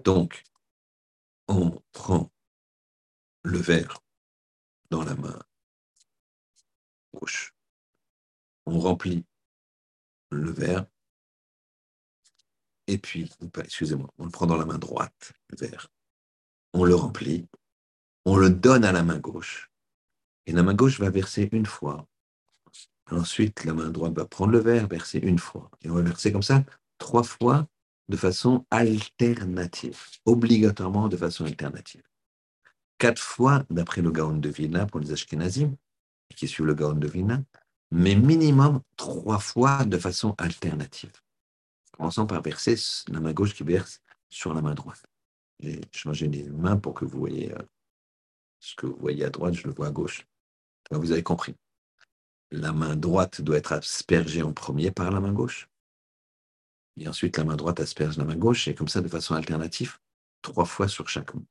[0.03, 0.45] Donc,
[1.49, 2.31] on prend
[3.47, 4.03] le verre
[4.89, 5.39] dans la main
[7.13, 7.53] gauche.
[8.65, 9.25] On remplit
[10.29, 10.85] le verre.
[12.87, 15.87] Et puis, excusez-moi, on le prend dans la main droite, le verre.
[16.73, 17.47] On le remplit.
[18.25, 19.71] On le donne à la main gauche.
[20.45, 22.07] Et la main gauche va verser une fois
[23.09, 25.71] Ensuite, la main droite va prendre le verre, verser une fois.
[25.81, 26.65] Et on va verser comme ça
[26.97, 27.65] trois fois
[28.09, 32.03] de façon alternative, obligatoirement de façon alternative.
[32.97, 35.75] Quatre fois d'après le Gaon de Vilna pour les Ashkenazim,
[36.35, 37.43] qui suivent le Gaon de Vilna,
[37.91, 41.11] mais minimum trois fois de façon alternative.
[41.93, 42.75] Commençons par verser
[43.07, 45.03] la main gauche qui verse sur la main droite.
[45.59, 47.61] J'ai changé les mains pour que vous voyez euh,
[48.59, 50.27] ce que vous voyez à droite, je le vois à gauche.
[50.91, 51.55] Vous avez compris
[52.51, 55.69] la main droite doit être aspergée en premier par la main gauche.
[56.97, 59.97] Et ensuite, la main droite asperge la main gauche, et comme ça, de façon alternative,
[60.41, 61.43] trois fois sur chaque main.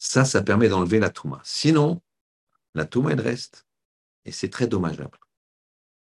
[0.00, 1.40] Ça, ça permet d'enlever la touma.
[1.44, 2.00] Sinon,
[2.74, 3.66] la touma, elle reste.
[4.24, 5.18] Et c'est très dommageable.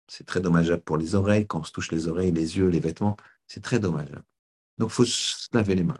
[0.06, 2.80] C'est très dommageable pour les oreilles, quand on se touche les oreilles, les yeux, les
[2.80, 3.16] vêtements.
[3.46, 4.24] C'est très dommageable.
[4.78, 5.98] Donc, il faut se laver les mains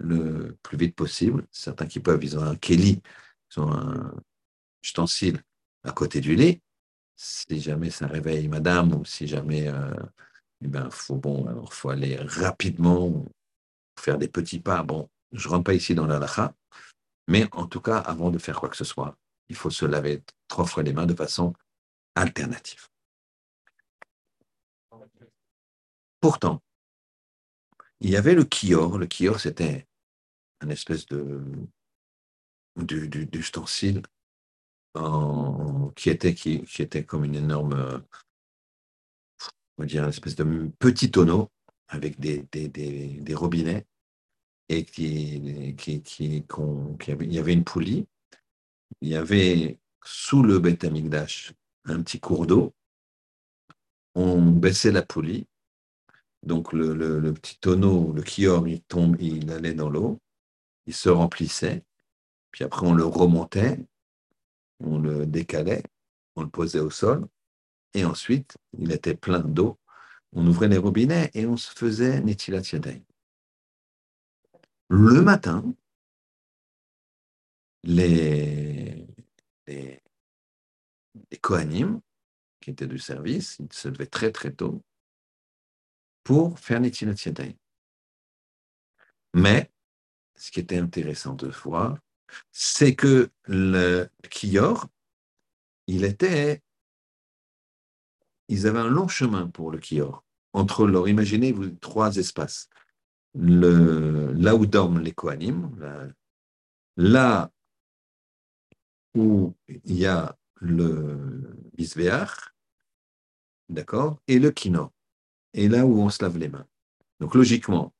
[0.00, 1.46] le plus vite possible.
[1.52, 3.02] Certains qui peuvent, ils ont un kelly,
[3.50, 4.14] ils ont un
[4.82, 5.42] ustensile
[5.84, 6.60] à côté du lit
[7.18, 9.90] si jamais ça réveille madame ou si jamais euh,
[10.62, 13.24] eh ben, faut, bon, alors faut aller rapidement
[13.98, 14.84] faire des petits pas.
[14.84, 16.54] Bon, je ne rentre pas ici dans la lacha,
[17.26, 19.16] mais en tout cas, avant de faire quoi que ce soit,
[19.48, 21.52] il faut se laver trois fois les mains de façon
[22.14, 22.88] alternative.
[26.20, 26.62] Pourtant,
[28.00, 28.98] il y avait le kior.
[28.98, 29.86] Le kior, c'était
[30.60, 31.42] un espèce de
[32.76, 34.02] d'ustensile
[35.96, 38.04] qui, était, comme une énorme,
[39.76, 41.50] on va dire, une espèce de petit tonneau
[41.88, 43.86] avec des, robinets
[44.68, 45.36] et qui,
[45.86, 48.06] il y avait une poulie.
[49.00, 51.52] Il y avait sous le Beth Amikdash
[51.84, 52.74] un petit cours d'eau.
[54.14, 55.46] On baissait la poulie.
[56.42, 60.20] Donc le, le, petit tonneau, le kior, il tombe, il allait dans l'eau,
[60.86, 61.82] il se remplissait,
[62.52, 63.78] puis après on le remontait,
[64.78, 65.82] on le décalait,
[66.36, 67.26] on le posait au sol,
[67.94, 69.78] et ensuite, il était plein d'eau.
[70.32, 73.02] On ouvrait les robinets et on se faisait Netilat Yadayim.
[74.88, 75.74] Le matin,
[77.82, 79.06] les,
[79.66, 80.00] des
[81.40, 82.00] Kohanim,
[82.60, 84.82] qui étaient du service, ils se levaient très très tôt
[86.24, 87.54] pour faire Yadayim.
[89.34, 89.70] Mais,
[90.36, 91.98] ce qui était intéressant de voir,
[92.50, 94.88] c'est que le Kior,
[95.86, 96.62] il était,
[98.48, 102.68] ils avaient un long chemin pour le Kior, entre leur, imaginez-vous, trois espaces.
[103.34, 105.70] Le, là où dorment les Kohanim,
[106.96, 107.50] là,
[109.14, 112.52] où il y a le Bisbeach,
[113.68, 114.92] d'accord, et le Kino,
[115.52, 116.66] et là où on se lave les mains.
[117.20, 117.94] Donc logiquement,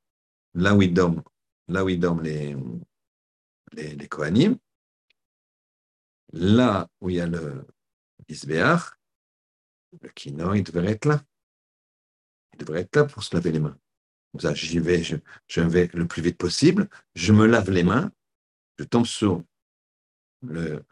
[0.55, 1.23] là où ils dorment,
[1.69, 2.57] là où les,
[3.73, 3.97] les,
[6.33, 7.67] là où il y a le
[8.29, 8.99] Isbeach,
[10.01, 11.23] le Kino, il devrait être là.
[12.53, 13.79] Il devrait être là pour se laver les mains.
[14.55, 18.11] J'y vais, je, vais le plus vite possible, je me lave les mains,
[18.79, 19.43] je tombe sur
[20.43, 20.85] le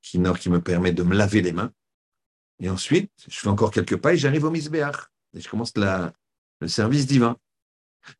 [0.00, 1.72] Kino qui me permet de me laver les mains,
[2.62, 5.08] et ensuite, je fais encore quelques pas et j'arrive au Misbéach.
[5.34, 7.36] Et je commence le service divin.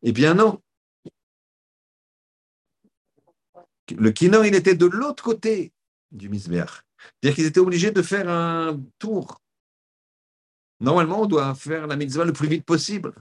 [0.01, 0.61] Eh bien non.
[3.97, 5.71] Le Kinor, il était de l'autre côté
[6.11, 6.83] du Misbéach.
[7.21, 9.41] C'est-à-dire qu'ils étaient obligés de faire un tour.
[10.83, 13.13] Normalement, on doit faire la mitzvah le plus vite possible.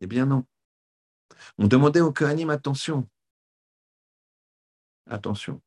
[0.00, 0.44] Eh bien non.
[1.58, 3.08] On demandait au Kohanim attention.
[5.06, 5.62] Attention.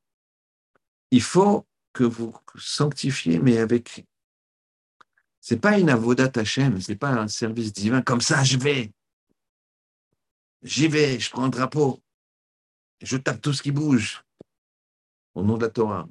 [1.11, 4.05] Il faut que vous sanctifiez, mais avec.
[5.39, 8.01] C'est pas une avodat Hashem, c'est pas un service divin.
[8.01, 8.91] Comme ça, je vais.
[10.63, 12.03] J'y vais, je prends un drapeau.
[12.99, 14.21] Je tape tout ce qui bouge.
[15.33, 16.09] Au nom de la Torah,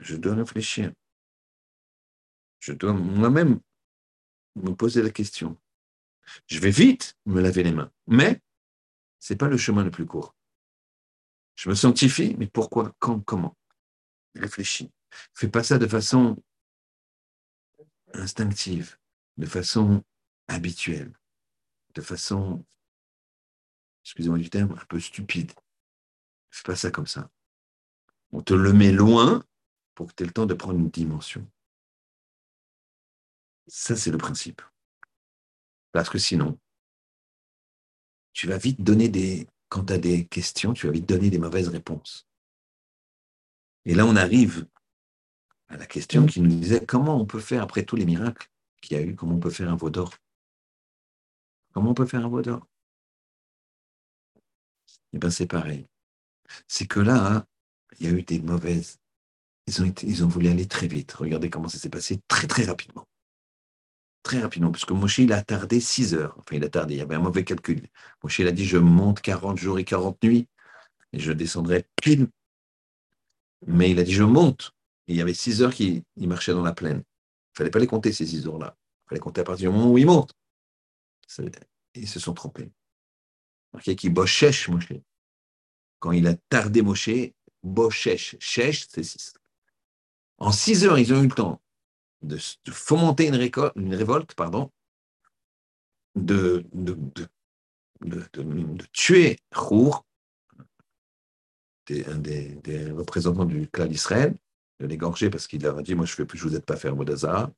[0.00, 0.90] je dois réfléchir.
[2.64, 3.60] Je dois moi-même
[4.54, 5.60] me poser la question.
[6.46, 8.40] Je vais vite me laver les mains, mais
[9.18, 10.34] ce n'est pas le chemin le plus court.
[11.56, 13.54] Je me sanctifie, mais pourquoi, quand, comment?
[14.34, 14.90] Réfléchis.
[15.34, 16.42] Fais pas ça de façon
[18.14, 18.96] instinctive,
[19.36, 20.02] de façon
[20.48, 21.12] habituelle,
[21.94, 22.64] de façon,
[24.04, 25.52] excusez-moi du terme, un peu stupide.
[26.50, 27.30] Fais pas ça comme ça.
[28.32, 29.44] On te le met loin
[29.94, 31.46] pour que tu aies le temps de prendre une dimension.
[33.66, 34.62] Ça, c'est le principe.
[35.92, 36.58] Parce que sinon,
[38.32, 41.38] tu vas vite donner des, quand tu as des questions, tu vas vite donner des
[41.38, 42.26] mauvaises réponses.
[43.84, 44.66] Et là, on arrive
[45.68, 48.50] à la question qui nous disait comment on peut faire, après tous les miracles
[48.80, 50.12] qu'il y a eu, comment on peut faire un veau d'or?
[51.72, 52.66] Comment on peut faire un veau d'or?
[55.12, 55.86] Eh bien, c'est pareil.
[56.66, 57.46] C'est que là,
[57.98, 58.98] il y a eu des mauvaises.
[59.66, 61.12] Ils ont voulu aller très vite.
[61.12, 63.06] Regardez comment ça s'est passé très, très rapidement.
[64.24, 66.34] Très rapidement, parce que Moshe, il a tardé 6 heures.
[66.38, 67.86] Enfin, il a tardé, il y avait un mauvais calcul.
[68.22, 70.48] Moshe, il a dit Je monte 40 jours et 40 nuits,
[71.12, 72.28] et je descendrai pile
[73.66, 74.72] mais il a dit, je monte.
[75.06, 76.98] il y avait six heures qu'il marchait dans la plaine.
[76.98, 78.76] Il ne fallait pas les compter, ces six heures-là.
[79.04, 80.32] Il fallait compter à partir du moment où il monte.
[81.94, 82.70] Ils se sont trompés.
[83.72, 84.92] Marqué qui bochèche Moshe.
[85.98, 87.10] Quand il a tardé Moshe,
[87.62, 88.36] bochèche.
[88.38, 89.34] Chèche, c'est six.
[90.38, 91.60] En six heures, ils ont eu le temps
[92.24, 92.38] de,
[92.70, 93.34] fomenter une,
[93.76, 94.70] une, révolte, pardon,
[96.14, 96.96] de, de,
[98.02, 100.04] de tuer Rour,
[101.90, 104.34] un des, représentants du clan d'Israël,
[104.80, 107.50] de l'égorger parce qu'il leur a dit Moi, je ne vous aide pas faire Modazara.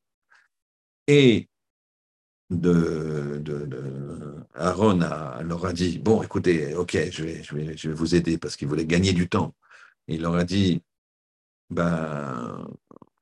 [1.06, 1.48] Et
[2.50, 3.42] de,
[4.54, 8.38] Aaron leur a dit Bon, écoutez, ok, je vais, je vais, je vais vous aider
[8.38, 9.54] parce qu'il voulait gagner du temps.
[10.08, 10.82] Il leur a dit
[11.70, 12.68] ben,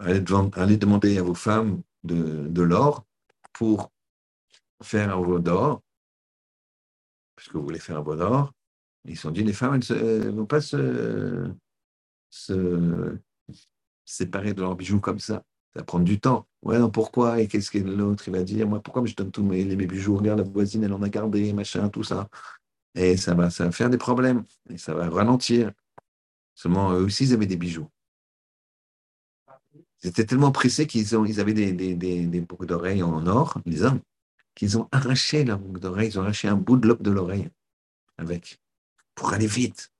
[0.04, 3.04] allez, demander à vos femmes de, l'or
[3.52, 3.90] pour
[4.82, 5.82] faire un veau d'or,
[7.36, 8.52] puisque vous voulez faire un veau d'or,
[9.06, 11.50] ils se sont dit, les femmes, elles ne vont pas se,
[14.04, 15.44] séparer de leurs bijoux comme ça.
[15.72, 16.46] Ça va prendre du temps.
[16.62, 17.40] Ouais, non, pourquoi?
[17.40, 18.66] Et qu'est-ce que l'autre, il va dire?
[18.68, 20.16] Moi, pourquoi je donne tous mes, bijoux?
[20.16, 22.28] Regarde, la voisine, elle en a gardé, machin, tout ça.
[22.94, 24.44] Et ça va, ça va faire des problèmes.
[24.70, 25.72] Et ça va ralentir.
[26.54, 27.88] Seulement, eux aussi, ils avaient des bijoux.
[30.04, 33.82] Ils étaient tellement pressés qu'ils ils avaient des, des, des, boucles d'oreilles en or, les
[33.82, 34.00] hommes,
[34.54, 37.48] qu'ils ont arraché la boucle d'oreille, ils ont arraché un bout de lobe de l'oreille
[38.18, 38.60] avec
[39.14, 39.90] pour aller vite.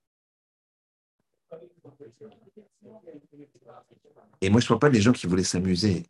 [4.41, 6.03] Et moi, je ne parle pas des gens qui voulaient s'amuser.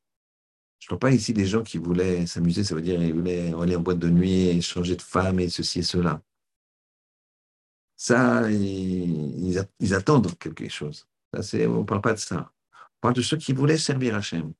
[0.79, 3.53] Je ne parle pas ici des gens qui voulaient s'amuser, ça veut dire qu'ils voulaient
[3.53, 6.21] aller en boîte de nuit et changer de femme et ceci et cela.
[7.95, 9.57] Ça, ils,
[9.93, 11.07] attendent quelque chose.
[11.33, 12.51] Ça, on ne parle pas de ça.
[13.11, 14.53] De ceux qui voulaient servir Hachem.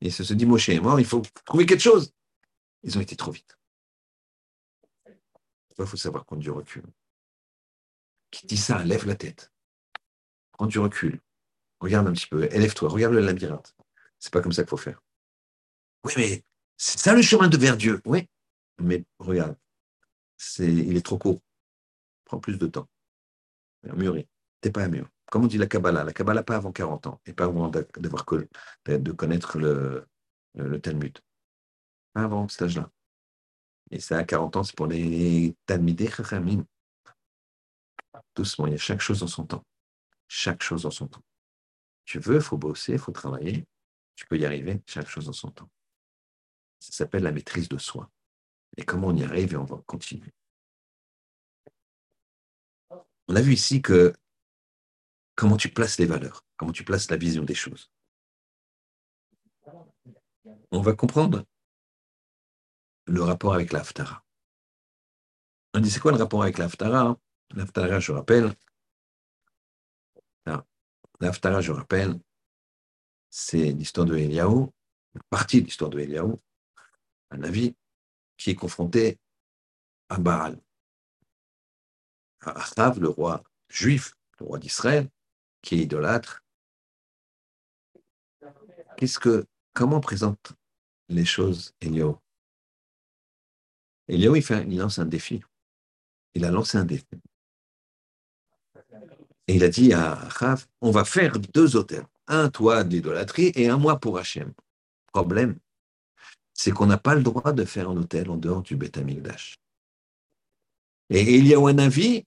[0.00, 2.12] Et se dit, Moshe est mort, il faut trouver quelque chose.
[2.82, 3.58] Ils ont été trop vite.
[5.78, 6.84] Il faut savoir qu'on du recul
[8.30, 9.52] qui dit ça, lève la tête.
[10.52, 11.20] prends du recul,
[11.80, 13.74] regarde un petit peu, élève-toi, regarde le labyrinthe.
[14.18, 15.02] C'est pas comme ça qu'il faut faire.
[16.04, 16.44] Oui, mais
[16.76, 18.00] c'est ça le chemin de vers Dieu.
[18.04, 18.28] Oui,
[18.78, 19.56] mais regarde,
[20.36, 21.40] c'est, il est trop court.
[22.24, 22.88] Prends plus de temps.
[23.84, 24.26] Mûri.
[24.60, 25.08] T'es pas mûr.
[25.30, 28.24] Comme on dit la Kabbalah, la Kabbalah pas avant 40 ans, et pas avant d'avoir
[28.86, 30.06] de connaître le,
[30.80, 31.18] Talmud.
[32.12, 32.90] Pas avant cet âge-là.
[33.90, 36.64] Et ça, à 40 ans, c'est pour les Talmidei Chachamim.
[38.34, 39.64] Doucement, il y a chaque chose en son temps.
[40.28, 41.22] Chaque chose en son temps.
[42.04, 43.66] Tu veux, il faut bosser, il faut travailler.
[44.14, 45.68] Tu peux y arriver, chaque chose en son temps.
[46.80, 48.10] Ça s'appelle la maîtrise de soi.
[48.76, 50.32] Et comment on y arrive et on va continuer.
[53.28, 54.14] On a vu ici que
[55.36, 57.92] comment tu places les valeurs, comment tu places la vision des choses?
[60.72, 61.44] On va comprendre
[63.06, 64.24] le rapport avec l'Aftara.
[65.74, 67.16] On dit c'est quoi le rapport avec l'Aftara
[67.54, 68.52] L'Aftara, je rappelle,
[71.20, 72.18] l'Aftara, je rappelle,
[73.30, 74.72] c'est l'histoire de Eliaou,
[75.14, 76.40] une partie de l'histoire de Eliaou,
[77.30, 77.76] un avis
[78.36, 79.18] qui est confronté
[80.08, 80.60] à Baal,
[82.40, 85.08] à Achav, le roi juif, le roi d'Israël,
[85.66, 86.44] qui idolâtre.
[88.96, 90.52] Qu'est-ce que, comment présente
[91.08, 92.18] les choses Eliaou
[94.08, 95.42] Eliaou, il, lance un défi.
[96.34, 97.04] Il a lancé un défi.
[99.48, 103.68] Et il a dit à Achav, on va faire deux hôtels, un toit d'idolâtrie et
[103.68, 104.52] un mois pour Hachem.
[105.12, 105.58] Problème,
[106.54, 109.58] c'est qu'on n'a pas le droit de faire un hôtel en dehors du Beth Amikdash.
[111.10, 112.24] Et Eliaou avis,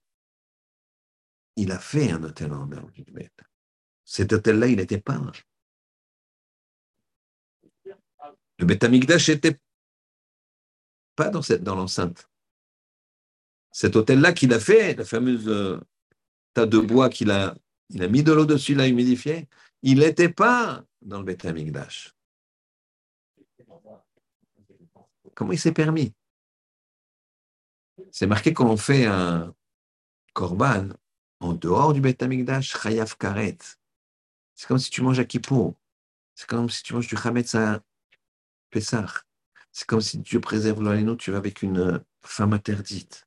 [1.60, 3.40] il a fait un hôtel en Beth.
[4.04, 5.20] Cet hôtel-là, il n'était pas.
[8.58, 9.60] Le Beth Amikdash n'était
[11.14, 12.30] pas dans, dans l'enceinte.
[13.72, 15.78] Cet hôtel-là qu'il a fait, la fameuse euh,
[16.54, 17.54] tas de bois qu'il a,
[17.90, 19.46] mis de l'eau dessus, l'a humidifié,
[19.82, 22.14] il n'était pas dans le Beth Amikdash.
[25.34, 26.14] Comment il s'est permis?
[28.10, 29.54] C'est marqué quand on fait un
[30.32, 30.88] korban
[31.40, 33.58] en dehors du Beth Amikdash, chayav karet.
[34.54, 35.74] C'est comme si tu manges à Kippour.
[36.34, 37.82] C'est comme si tu manges du chametz à
[38.70, 39.24] Pessah.
[39.72, 43.26] C'est comme si Dieu préserve l'oléno, tu vas avec une femme interdite,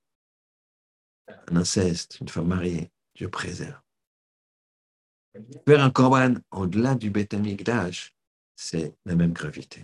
[1.48, 2.92] un inceste, une femme mariée.
[3.16, 3.80] Dieu préserve.
[5.68, 8.16] Faire un korban au-delà du Beth Amikdash,
[8.56, 9.84] c'est la même gravité.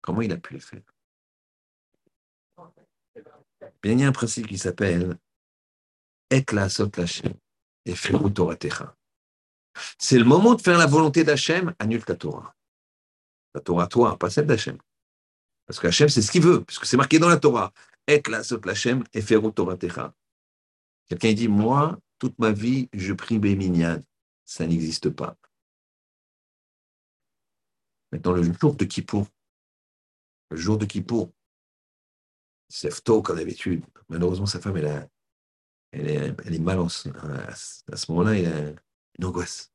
[0.00, 0.82] Comment il a pu le faire?
[3.82, 5.18] Bien, il y a un principe qui s'appelle
[6.30, 6.90] Et la sot
[7.86, 7.94] et
[9.98, 12.54] C'est le moment de faire la volonté d'Hachem, annule ta Torah.
[13.54, 14.78] La Torah, toi, pas celle d'Hachem.
[15.66, 17.72] Parce que Hachem, c'est ce qu'il veut, puisque c'est marqué dans la Torah.
[18.06, 18.60] Et la sot
[21.06, 24.00] Quelqu'un dit, moi, toute ma vie, je prie Béminian.
[24.44, 25.36] Ça n'existe pas.
[28.12, 29.26] Maintenant, le jour de Kippour,
[30.50, 31.32] le jour de Kippour,
[32.68, 33.84] c'est tôt comme d'habitude.
[34.08, 35.08] Malheureusement, sa femme, elle, a,
[35.94, 36.86] elle, est, mal à
[37.96, 38.72] ce moment-là, il a
[39.18, 39.72] une angoisse.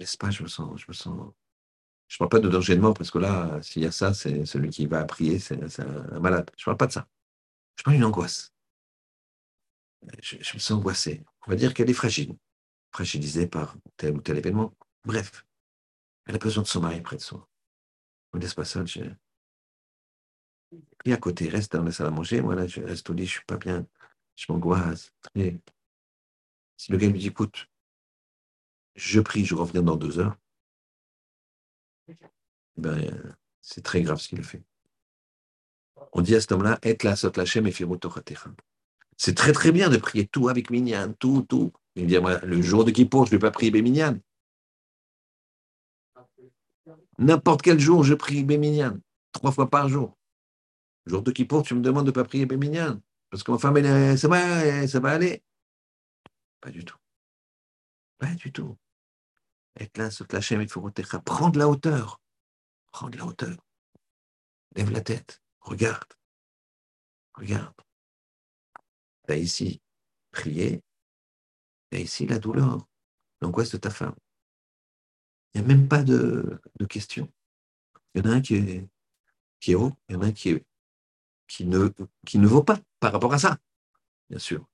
[0.00, 0.30] N'est-ce pas?
[0.30, 0.80] Je me sens.
[0.80, 4.14] Je me parle pas de danger de mort, parce que là, s'il y a ça,
[4.14, 6.50] c'est celui qui va prier, c'est un, malade.
[6.56, 7.08] Je ne parle pas de ça.
[7.76, 8.52] Je parle d'une angoisse.
[10.20, 11.24] Je, je, me sens angoissé.
[11.46, 12.36] On va dire qu'elle est fragile,
[12.90, 14.74] fragilisée par tel ou tel événement.
[15.04, 15.46] Bref,
[16.26, 17.48] elle a besoin de son mari près de soi.
[18.32, 18.86] On ne laisse pas seul.
[18.86, 19.02] Je,
[21.04, 22.40] et à côté, reste dans la salle à manger.
[22.40, 23.86] Moi, là, je reste au lit, je ne suis pas bien.
[24.36, 25.12] Je m'angoisse.
[26.76, 27.68] si le gars me dit, écoute,
[28.94, 30.36] je prie, je reviens dans deux heures,
[32.76, 34.62] ben, c'est très grave ce qu'il fait.
[36.12, 37.74] On dit à cet homme-là, et la sot lachem et
[39.16, 41.72] C'est très très bien de prier tout avec Minyan, tout, tout.
[41.94, 44.18] Il dit, le jour de Kippour, je ne vais pas prier Béminian.
[47.18, 48.98] N'importe quel jour, je prie Béminian,
[49.32, 50.16] trois fois par jour.
[51.06, 53.00] Jour de Kippour, tu me demandes de ne pas prier Béminian,
[53.32, 55.42] parce que ma femme, elle, ça, va, ça va aller.
[56.60, 56.98] Pas du tout.
[58.18, 58.76] Pas du tout.
[59.80, 60.86] Et là, ce clashem, il faut
[61.24, 62.20] prendre la hauteur.
[62.90, 63.56] Prendre la hauteur.
[64.76, 65.42] Lève la tête.
[65.60, 66.12] Regarde.
[67.32, 67.72] Regarde.
[69.26, 69.80] Tu as ici
[70.30, 70.82] prié.
[71.90, 72.86] Tu as ici la douleur,
[73.40, 74.14] l'angoisse de ta femme.
[75.54, 77.32] Il n'y a même pas de, de question.
[78.14, 78.86] Il y en a un qui est,
[79.58, 80.66] qui est haut, il y en a un qui est
[81.46, 81.88] qui ne,
[82.26, 83.58] qui ne vaut pas par rapport à ça,
[84.30, 84.64] bien sûr.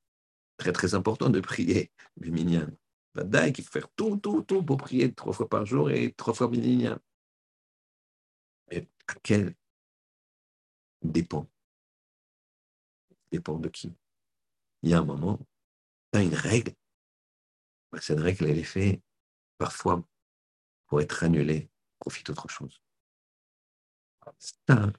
[0.59, 2.68] Très, très important de prier le minyan.
[3.16, 6.49] il faut faire tout, tout, tout pour prier trois fois par jour et trois fois
[6.51, 6.99] minyan.
[8.70, 9.55] Mais à quel
[11.01, 11.49] dépend?
[13.33, 13.95] Dépend de qui?
[14.83, 15.39] Il y a un moment,
[16.12, 16.74] tu as une règle,
[17.91, 19.01] bah, cette règle, elle est faite
[19.57, 20.07] parfois
[20.87, 22.83] pour être annulée, profite autre chose.
[24.68, 24.93] Il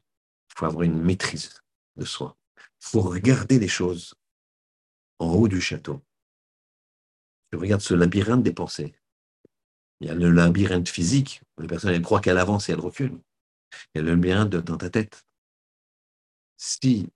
[0.56, 1.62] faut avoir une maîtrise
[1.96, 2.39] de soi.
[2.82, 4.16] Il faut regarder les choses
[5.20, 6.02] en haut du château.
[7.52, 8.94] Tu regardes ce labyrinthe des pensées.
[10.00, 12.80] Il y a le labyrinthe physique, où les personnes elles croient qu'elle avance et elle
[12.80, 13.20] recule.
[13.94, 15.26] Il y a le labyrinthe dans ta tête.
[16.58, 17.10] Si,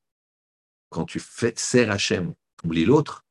[0.89, 3.25] quand tu fais serre Hachem, tu oublies l'autre,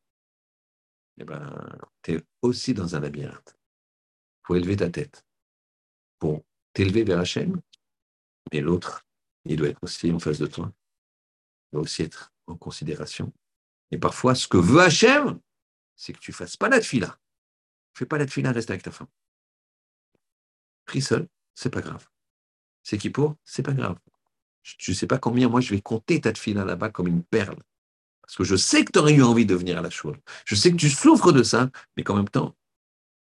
[1.19, 3.57] eh ben, tu es aussi dans un labyrinthe.
[3.57, 5.25] Il faut élever ta tête
[6.19, 7.61] pour t'élever vers Hachem,
[8.53, 9.05] mais l'autre,
[9.45, 10.73] il doit être aussi en face de toi.
[11.73, 13.33] Doit aussi être en considération.
[13.91, 15.41] Et parfois, ce que veut Hachem,
[15.97, 17.19] c'est que tu ne fasses pas la fila.
[17.95, 19.09] Fais pas la fila, reste avec ta femme.
[20.87, 22.09] Prie seul, c'est pas grave.
[22.83, 23.37] C'est qui pour?
[23.45, 23.99] C'est pas grave.
[24.63, 27.59] Je ne sais pas combien, moi, je vais compter ta fila là-bas comme une perle.
[28.23, 30.19] Parce que je sais que tu aurais eu envie de venir à la choule.
[30.45, 32.57] Je sais que tu souffres de ça, mais qu'en même temps,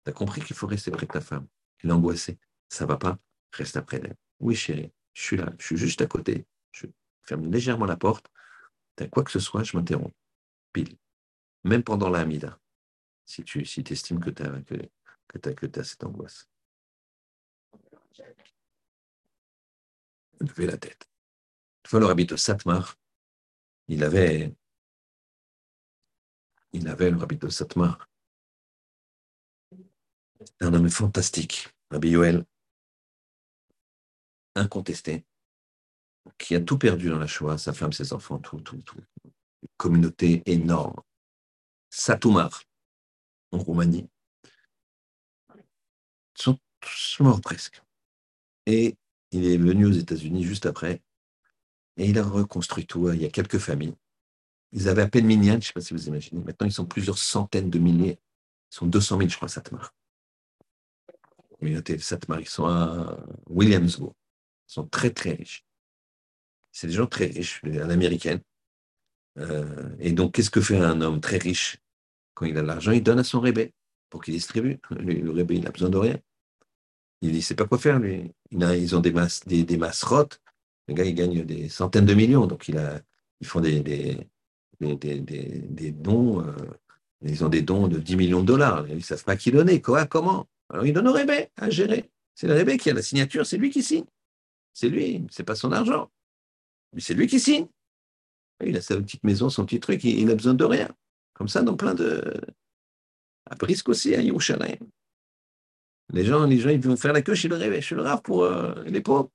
[0.03, 1.47] tu as compris qu'il faut rester près de ta femme.
[1.79, 2.37] Elle est angoissée.
[2.67, 3.17] Ça va pas,
[3.53, 4.17] reste après d'elle.
[4.39, 6.45] Oui, chérie, je suis là, je suis juste à côté.
[6.71, 6.85] Je
[7.23, 8.29] ferme légèrement la porte.
[9.07, 10.13] Quoi que ce soit, je m'interromps.
[10.73, 10.97] Pile.
[11.63, 12.59] Même pendant la Hamida,
[13.25, 14.75] si tu si estimes que tu as, que,
[15.27, 16.49] que, as cette angoisse.
[20.39, 21.09] Levez la tête.
[21.83, 22.97] Une fois, le rabbi de Satmar,
[23.87, 24.55] il avait,
[26.73, 28.09] il avait le rabbi de Satmar,
[30.61, 32.45] un homme fantastique, Rabbi Yoel,
[34.55, 35.25] incontesté,
[36.37, 38.99] qui a tout perdu dans la Shoah, sa femme, ses enfants, tout, tout, tout.
[39.25, 40.95] Une communauté énorme.
[41.89, 42.63] Satoumar,
[43.51, 44.07] en Roumanie.
[46.35, 47.81] Sont tous morts presque.
[48.65, 48.95] Et
[49.31, 51.01] il est venu aux États-Unis juste après,
[51.97, 53.11] et il a reconstruit tout.
[53.11, 53.95] Il y a quelques familles.
[54.71, 56.41] Ils avaient à peine minyan, je ne sais pas si vous imaginez.
[56.43, 58.19] Maintenant, ils sont plusieurs centaines de milliers.
[58.71, 59.93] Ils sont 200 000, je crois, Satmar.
[61.59, 63.17] Communauté Satmar, ils sont à
[63.49, 64.13] Williamsburg.
[64.69, 65.65] Ils sont très, très riches.
[66.79, 68.39] C'est des gens très riches, à l'américaine.
[69.37, 71.75] Euh, et donc, qu'est-ce que fait un homme très riche?
[72.35, 73.73] Quand il a de l'argent Il donne à son rébé
[74.09, 74.79] pour qu'il distribue.
[74.89, 76.17] Le, rébé, il n'a besoin de rien.
[77.21, 78.31] Il ne sait pas quoi faire, lui.
[78.51, 80.05] ils ont des masses, des, masses.
[80.87, 82.47] Le gars, il gagne des centaines de millions.
[82.47, 82.77] Donc, ils
[83.45, 84.25] font des,
[85.91, 86.39] dons.
[86.39, 86.55] Euh,
[87.23, 88.87] ils ont des dons de 10 millions de dollars.
[88.87, 89.81] Ils ne savent pas qui donner.
[89.81, 90.47] Quoi, comment?
[90.69, 92.09] Alors, ils donnent au rébé à gérer.
[92.35, 94.05] C'est le rébé qui a la signature, c'est lui qui signe.
[94.71, 96.09] C'est lui, c'est pas son argent.
[96.93, 97.67] Mais c'est lui qui signe.
[98.65, 100.89] Il a sa petite maison, son petit truc, il n'a besoin de rien.
[101.33, 102.21] Comme ça, dans plein de.
[103.45, 104.77] À Brisque aussi, à Yerushalayim.
[106.11, 108.21] Les gens, les gens, ils vont faire la queue chez le rêve, chez le rave
[108.21, 109.31] pour euh, les pauvres.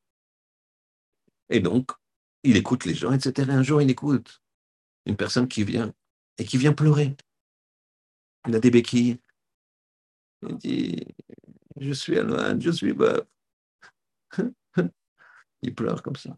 [1.49, 1.91] Et donc,
[2.43, 3.51] il écoute les gens, etc.
[3.51, 4.43] Un jour, il écoute
[5.07, 5.95] une personne qui vient
[6.39, 7.17] et qui vient pleurer.
[8.47, 9.19] Il a des béquilles.
[10.43, 11.07] Il dit
[11.81, 13.23] Je suis loin, je suis bas.
[15.63, 16.37] Il pleure comme ça.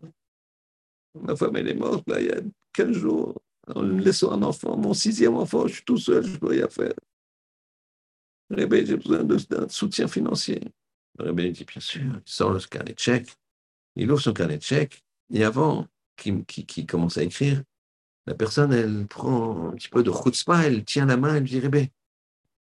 [1.23, 2.41] Ma femme, elle est morte là, il y a
[2.73, 3.41] 15 jours,
[3.75, 6.69] en laissant un enfant, mon sixième enfant, je suis tout seul, je ne peux rien
[6.69, 6.95] faire.
[8.51, 10.61] Rébé, j'ai besoin d'un soutien financier.
[11.19, 13.35] Rébé dit Bien sûr, il sort le carnet de chèque,
[13.97, 15.03] il ouvre son carnet de chèque,
[15.33, 15.87] et avant
[16.17, 17.63] qu'il commence à écrire,
[18.27, 21.59] la personne, elle prend un petit peu de chutzpah, elle tient la main, elle dit
[21.59, 21.91] Rébé,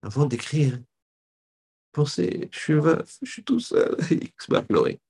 [0.03, 0.79] avant d'écrire,
[1.93, 5.01] pensez, je suis veuf, je suis tout seul, il se.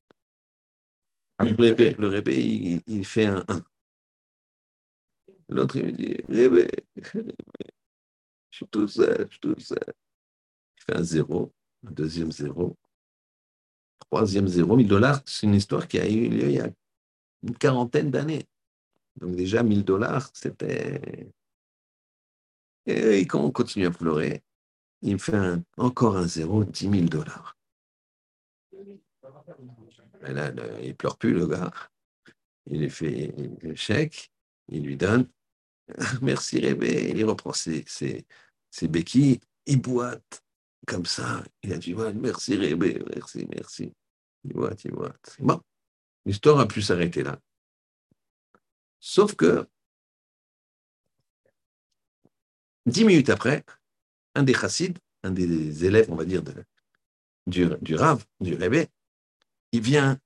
[1.43, 3.62] Le rébé, il, fait un 1.
[5.49, 6.68] L'autre, il me dit, rébé,
[8.51, 9.95] je suis tout seul, je suis tout seul.
[10.76, 11.53] Il fait un 0,
[11.86, 12.76] un deuxième 0,
[14.01, 15.22] troisième 0, 1000 dollars.
[15.24, 16.68] C'est une histoire qui a eu lieu il y a
[17.43, 18.47] une quarantaine d'années.
[19.16, 21.32] Donc déjà, 1000 dollars, c'était...
[22.86, 24.43] Et quand on continue à pleurer,
[25.03, 25.38] il me fait
[25.78, 27.57] encore un 0, 10 000 dollars.
[30.21, 30.53] Là,
[30.83, 31.73] il pleure plus, le gars.
[32.66, 34.31] Il lui fait le chèque,
[34.68, 35.29] il lui donne.
[36.23, 37.12] Merci Rébé.
[37.14, 38.27] Il reprend ses, ses,
[38.71, 40.43] ses, béquilles, il boite
[40.87, 41.43] comme ça.
[41.62, 43.93] Il a dit Merci Rébé, merci, merci.
[44.45, 45.37] Il boite, il boite.
[45.39, 45.61] Bon,
[46.25, 47.39] l'histoire a pu s'arrêter là.
[49.01, 49.66] Sauf que,
[52.87, 53.64] dix minutes après,
[54.35, 56.43] un des chassides, un des élèves, on va dire,
[57.47, 58.89] du, du Rav, du Rébé,
[59.73, 60.18] il vient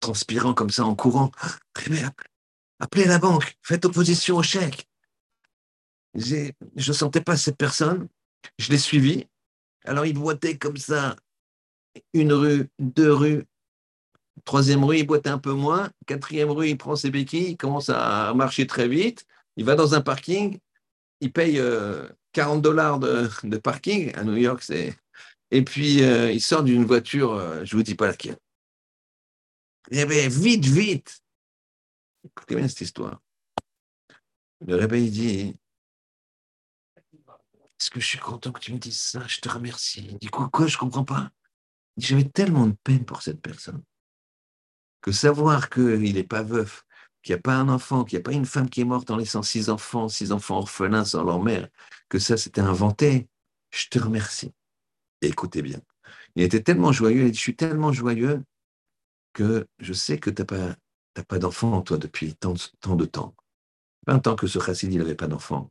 [0.00, 1.30] transpirant comme ça en courant.
[2.80, 4.86] Appelez la banque, faites opposition au chèque.
[6.14, 8.08] Je ne sentais pas cette personne,
[8.58, 9.26] je l'ai suivi.
[9.84, 11.16] Alors il boitait comme ça,
[12.12, 13.44] une rue, deux rues,
[14.44, 17.88] troisième rue, il boitait un peu moins, quatrième rue, il prend ses béquilles, il commence
[17.88, 19.26] à marcher très vite,
[19.56, 20.58] il va dans un parking,
[21.20, 24.64] il paye, euh, 40 dollars de, parking à New York.
[25.50, 28.36] Et puis, euh, il sort d'une voiture, euh, je ne vous dis pas laquelle.
[29.90, 31.22] Eh bien, vite, vite.
[32.24, 33.20] Écoutez bien cette histoire.
[34.66, 35.56] Le réveil dit
[36.96, 39.26] Est-ce que je suis content que tu me dises ça?
[39.26, 40.06] Je te remercie.
[40.10, 41.30] Il dit Quoi, quoi Je comprends pas.
[41.96, 43.82] J'avais tellement de peine pour cette personne
[45.00, 46.84] que savoir qu'il n'est pas veuf,
[47.22, 49.10] qu'il n'y a pas un enfant, qu'il n'y a pas une femme qui est morte
[49.10, 51.68] en laissant six enfants, six enfants orphelins sans leur mère,
[52.08, 53.28] que ça c'était inventé,
[53.70, 54.52] je te remercie.
[55.22, 55.80] écoutez bien.
[56.34, 58.42] Il était tellement joyeux, il dit, je suis tellement joyeux
[59.32, 60.76] que je sais que tu n'as pas,
[61.24, 63.34] pas d'enfant, toi, depuis tant, de temps.
[64.06, 65.70] 20 ans que ce chassid, il n'avait pas d'enfant.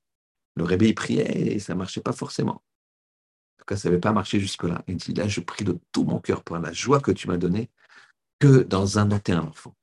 [0.55, 2.55] Le réveil priait et ça ne marchait pas forcément.
[2.55, 4.84] En tout cas, ça n'avait pas marché jusque-là.
[4.88, 7.38] Il dit, là, je prie de tout mon cœur pour la joie que tu m'as
[7.38, 7.70] donnée,
[8.39, 9.76] que dans un an, tu un enfant.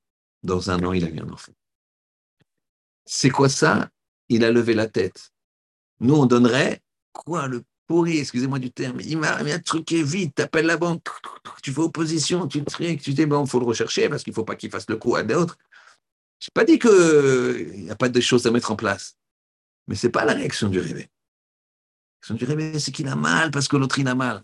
[0.43, 1.53] Dans un an, il a eu un enfant.
[3.05, 3.91] C'est quoi ça?
[4.29, 5.33] Il a levé la tête.
[6.01, 9.01] Nous, on donnerait quoi Le pourri, excusez-moi du terme.
[9.01, 11.03] Il m'a truqué vite, t'appelles la banque,
[11.63, 14.35] tu fais opposition, tu trucs, tu dis, bon, il faut le rechercher parce qu'il ne
[14.35, 15.59] faut pas qu'il fasse le coup à d'autres.
[16.41, 19.17] Je n'ai pas dit qu'il n'y a pas de choses à mettre en place.
[19.87, 21.09] Mais ce n'est pas la réaction du réveil.
[21.09, 24.43] La réaction du réveil, c'est qu'il a mal parce que l'autre, il a mal.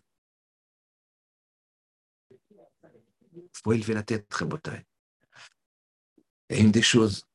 [2.30, 4.84] Il faut élever la tête, très taille.
[6.48, 7.26] Et une des choses,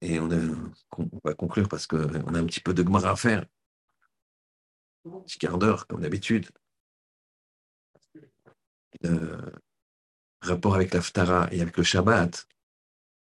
[0.00, 0.28] et on,
[1.24, 3.44] va conclure parce qu'on a un petit peu de gmara à faire,
[5.04, 6.48] petit quart d'heure, comme d'habitude.
[10.42, 12.46] rapport avec l'Aftara et avec le Shabbat,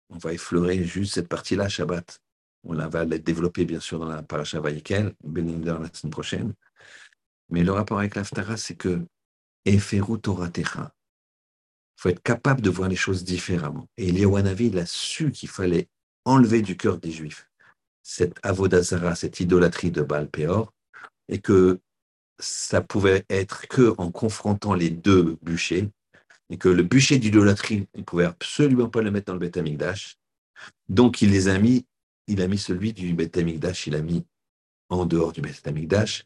[0.09, 2.21] on va effleurer juste cette partie-là, Shabbat.
[2.63, 6.53] On va la développer, bien sûr, dans la paracha Vayikel, Beninder la semaine prochaine.
[7.49, 9.05] Mais le rapport avec l'Aftara, c'est que
[9.65, 10.93] Eferu Torah Techa,
[11.97, 13.87] il faut être capable de voir les choses différemment.
[13.97, 15.87] Et Eliawanavi, il a su qu'il fallait
[16.25, 17.47] enlever du cœur des Juifs
[18.05, 20.71] cette avodazara, cette idolâtrie de Baal Peor,
[21.29, 21.79] et que
[22.39, 25.89] ça pouvait être que en confrontant les deux bûchers,
[26.49, 29.57] et que le bûcher d'idolâtrie, il ne pouvait absolument pas le mettre dans le Beth
[29.57, 30.17] Amikdash.
[30.89, 31.85] Donc il les a mis,
[32.27, 34.25] il a mis celui du Beth Amikdash, il a mis
[34.89, 36.25] en dehors du Beth Amikdash,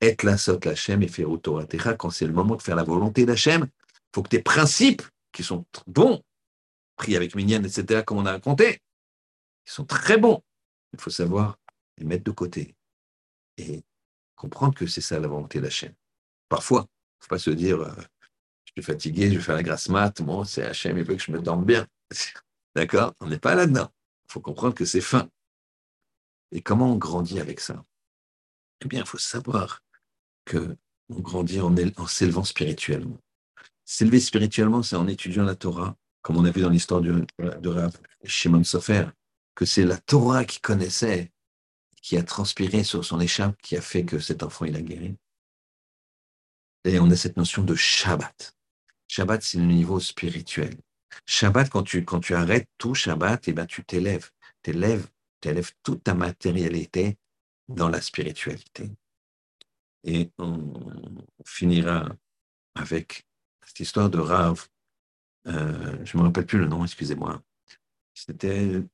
[0.00, 1.28] et la sot l'Hachem et faire
[1.96, 3.66] quand c'est le moment de faire la volonté d'Hachem,
[4.14, 6.22] faut que tes principes, qui sont bons,
[6.96, 8.80] pris avec Minyan, etc., comme on a raconté,
[9.66, 10.42] ils sont très bons.
[10.92, 11.58] Il faut savoir
[11.98, 12.74] les mettre de côté
[13.58, 13.82] et
[14.36, 15.94] comprendre que c'est ça la volonté de la chaîne.
[16.48, 17.92] Parfois, il ne faut pas se dire euh,
[18.64, 21.22] je suis fatigué, je vais faire la grasse mat, bon, c'est Hachem, il veut que
[21.22, 21.86] je me dorme bien.
[22.76, 23.14] D'accord?
[23.20, 23.90] On n'est pas là-dedans.
[24.28, 25.28] Il faut comprendre que c'est fin.
[26.52, 27.84] Et comment on grandit avec ça?
[28.84, 29.82] Eh bien, il faut savoir
[30.44, 30.76] que
[31.08, 31.74] on grandit en,
[32.06, 33.18] s'élevant spirituellement.
[33.84, 37.24] S'élever spirituellement, c'est en étudiant la Torah, comme on a vu dans l'histoire de,
[38.24, 39.06] Shimon Sofer,
[39.54, 41.30] que c'est la Torah qui connaissait,
[42.06, 45.16] qui a transpiré sur son échappe, qui a fait que cet enfant, il a guéri.
[46.84, 48.56] Et on a cette notion de Shabbat.
[49.08, 50.76] Shabbat, c'est le niveau spirituel.
[51.26, 54.30] Shabbat, quand tu, quand tu arrêtes tout Shabbat, et eh ben, tu t'élèves.
[54.62, 55.08] Tu élèves,
[55.42, 57.18] élèves toute ta matérialité
[57.66, 58.88] dans la spiritualité.
[60.04, 60.74] Et on
[61.44, 62.08] finira
[62.76, 63.26] avec
[63.64, 64.68] cette histoire de Rav,
[65.48, 67.42] euh, je ne me rappelle plus le nom, excusez-moi.
[68.14, 68.88] C'était le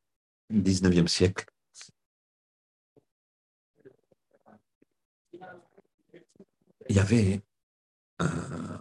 [0.51, 1.45] 19e siècle.
[6.89, 7.41] Il y avait
[8.19, 8.81] un,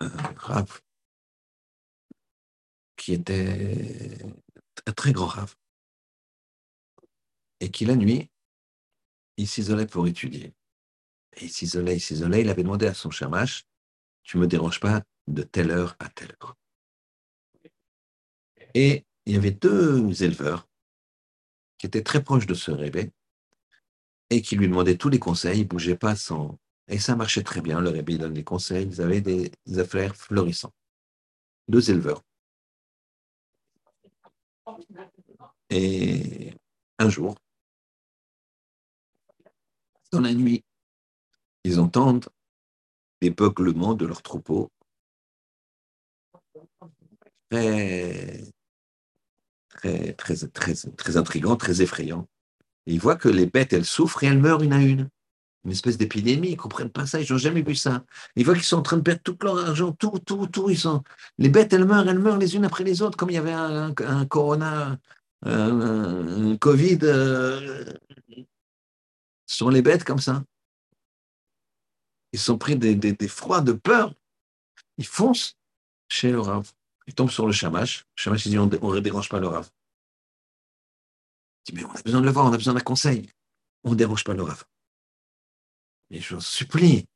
[0.00, 0.64] un
[2.96, 4.18] qui était
[4.86, 5.54] un très grand Rav
[7.60, 8.30] et qui la nuit,
[9.36, 10.54] il s'isolait pour étudier.
[11.36, 13.68] Et il s'isolait, il s'isolait, il avait demandé à son chamash
[14.28, 16.54] tu me déranges pas de telle heure à telle heure.
[18.74, 20.68] Et il y avait deux éleveurs
[21.78, 23.10] qui étaient très proches de ce rébé
[24.30, 26.58] et qui lui demandaient tous les conseils, ils ne bougeaient pas sans...
[26.88, 30.74] Et ça marchait très bien, le rébé donne des conseils, ils avaient des affaires florissantes.
[31.68, 32.22] Deux éleveurs.
[35.70, 36.54] Et
[36.98, 37.36] un jour,
[40.12, 40.64] dans la nuit,
[41.64, 42.28] ils entendent
[43.20, 44.70] l'épeuglement de leurs troupeaux.
[47.50, 48.44] Très,
[49.68, 51.82] très, très, très, très intrigant, très
[52.92, 55.08] ils voient que les bêtes, elles souffrent et elles meurent une à une.
[55.64, 58.04] Une espèce d'épidémie, ils ne comprennent pas ça, ils n'ont jamais vu ça.
[58.36, 60.70] Ils voient qu'ils sont en train de perdre tout leur argent, tout, tout, tout.
[60.70, 61.02] Ils sont...
[61.36, 63.52] Les bêtes, elles meurent, elles meurent les unes après les autres, comme il y avait
[63.52, 63.92] un,
[64.26, 64.98] corona,
[65.44, 67.84] un, Covid euh,
[69.46, 70.42] sur les bêtes comme ça
[72.32, 74.14] ils sont pris des, froids de peur.
[74.96, 75.56] Ils foncent
[76.08, 76.70] chez le Rav.
[77.06, 78.00] Ils tombent sur le chamash.
[78.16, 79.70] Le chamash, il dit, on ne dérange pas le Rav.
[81.72, 83.28] Mais on a besoin de le voir, on a besoin d'un conseil.
[83.84, 84.64] on ne dérange pas le Rav.
[86.10, 87.06] Mais je vous supplie.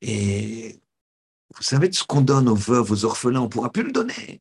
[0.00, 0.80] Et
[1.54, 3.92] vous savez de ce qu'on donne aux veuves, aux orphelins, on ne pourra plus le
[3.92, 4.40] donner.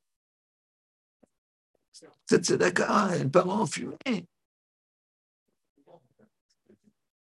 [2.28, 4.26] Cette d'accord, les parents fumaient.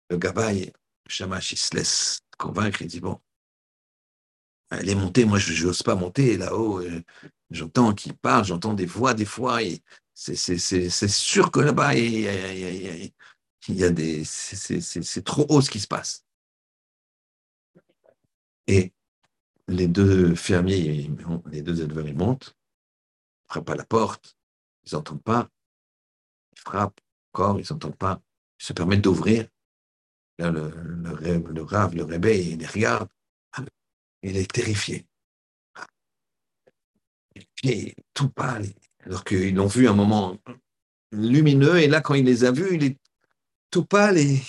[0.10, 3.20] Le gabaye, le shamash, il se laisse convaincre, il dit bon,
[4.72, 6.82] elle est montée, moi je n'ose pas monter là-haut.
[6.82, 7.02] Euh,
[7.50, 9.82] j'entends qu'il parle, j'entends des voix des fois, et
[10.20, 12.20] c'est sûr que là-bas, il,
[13.70, 14.26] y a des.
[14.26, 16.26] C'est trop haut ce qui se passe.
[18.68, 18.92] Et
[19.70, 21.10] les deux fermiers,
[21.50, 22.58] les deux éleveurs, ils montent,
[23.48, 24.38] ils frappent à la porte,
[24.86, 25.50] ils n'entendent pas,
[26.52, 27.00] ils frappent
[27.32, 28.22] encore, ils n'entendent pas,
[28.60, 29.48] ils se permettent d'ouvrir.
[30.38, 33.10] Là, le, le, le, rave, le réveil, il les regarde,
[34.22, 35.08] il est terrifié.
[37.64, 38.66] Et tout pâle,
[39.06, 40.38] alors qu'ils l'ont vu un moment
[41.12, 42.98] lumineux, et là, quand il les a vus, il est
[43.72, 44.42] tout pâle et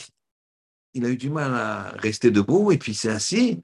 [0.94, 3.62] il a eu du mal à rester debout, et puis il s'est assis.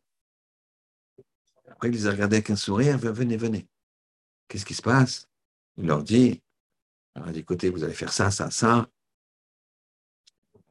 [1.69, 3.67] Après, il les a regardés avec un sourire, venez, venez.
[4.49, 5.29] Qu'est-ce qui se passe?
[5.77, 6.41] Il leur dit,
[7.15, 8.89] alors, dit, écoutez, vous allez faire ça, ça, ça.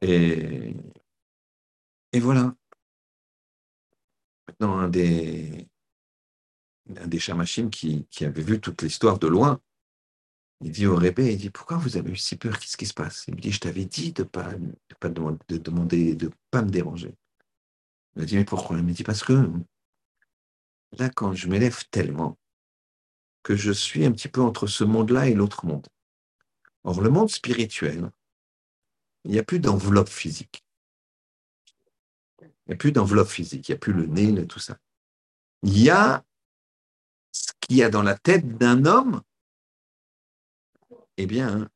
[0.00, 0.74] Et,
[2.12, 2.54] et voilà.
[4.48, 5.68] Maintenant, un des,
[6.96, 7.18] un des
[7.70, 9.60] qui, qui avait vu toute l'histoire de loin,
[10.60, 12.58] il dit au rébé, il dit, pourquoi vous avez eu si peur?
[12.58, 13.24] Qu'est-ce qui se passe?
[13.28, 16.62] Il me dit, je t'avais dit de ne pas, de pas de demander, de pas
[16.62, 17.14] me déranger.
[18.14, 18.78] Il m'a dit, mais pourquoi?
[18.78, 19.50] Il me dit, parce que
[20.92, 22.38] là, quand je m'élève tellement,
[23.42, 25.86] que je suis un petit peu entre ce monde-là et l'autre monde.
[26.82, 28.10] Or, le monde spirituel,
[29.24, 30.64] il n'y a plus d'enveloppe physique.
[32.40, 34.78] Il n'y a plus d'enveloppe physique, il n'y a plus le nez, tout ça.
[35.62, 36.24] Il y a
[37.30, 39.22] ce qu'il y a dans la tête d'un homme,
[41.16, 41.68] eh bien,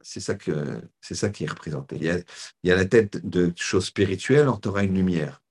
[0.00, 1.96] c'est ça, que, c'est ça qui est représenté.
[1.96, 5.42] Il y, a, la tête de choses spirituelles, on aura une lumière.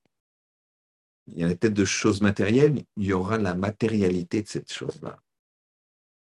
[1.27, 4.71] Il y a la tête de choses matérielles, il y aura la matérialité de cette
[4.71, 5.19] chose-là.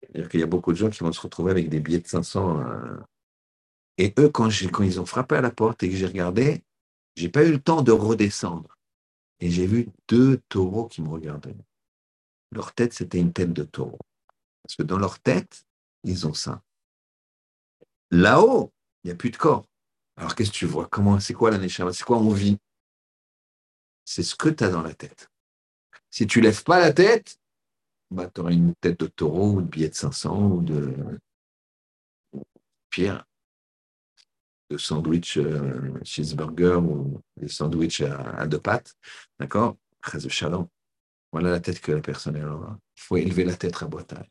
[0.01, 2.07] C'est-à-dire qu'il y a beaucoup de gens qui vont se retrouver avec des billets de
[2.07, 2.61] 500.
[2.61, 2.97] Euh,
[3.97, 6.63] et eux, quand, quand ils ont frappé à la porte et que j'ai regardé,
[7.15, 8.77] j'ai pas eu le temps de redescendre.
[9.39, 11.55] Et j'ai vu deux taureaux qui me regardaient.
[12.51, 13.99] Leur tête, c'était une tête de taureau.
[14.63, 15.65] Parce que dans leur tête,
[16.05, 16.61] ils ont ça.
[18.11, 18.71] Là-haut,
[19.03, 19.65] il n'y a plus de corps.
[20.17, 20.87] Alors qu'est-ce que tu vois?
[20.87, 22.57] Comment C'est quoi la C'est quoi on vit
[24.05, 25.29] C'est ce que tu as dans la tête.
[26.09, 27.37] Si tu lèves pas la tête,
[28.11, 30.95] bah, tu auras une tête de taureau ou de billet de 500 ou de
[32.89, 33.25] pierre,
[34.69, 38.95] de sandwich euh, cheeseburger ou des sandwichs à, deux pattes.
[39.39, 39.75] D'accord?
[40.29, 40.69] Chalon.
[41.31, 42.77] Voilà la tête que la personne aura.
[42.95, 44.29] Il faut élever la tête à boitaille.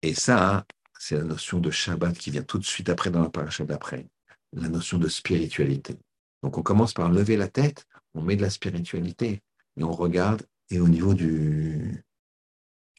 [0.00, 0.64] Et ça,
[1.02, 4.06] c'est la notion de Shabbat qui vient tout de suite après dans la paracha d'après,
[4.52, 5.98] la notion de spiritualité.
[6.44, 9.42] Donc on commence par lever la tête, on met de la spiritualité
[9.76, 12.04] et on regarde, et au niveau du,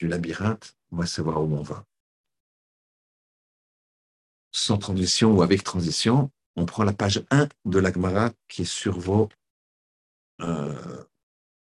[0.01, 1.86] labyrinthe, on va savoir où on va.
[4.51, 8.99] Sans transition ou avec transition, on prend la page 1 de l'Agmara qui est sur
[8.99, 9.30] vos,
[10.41, 11.06] euh,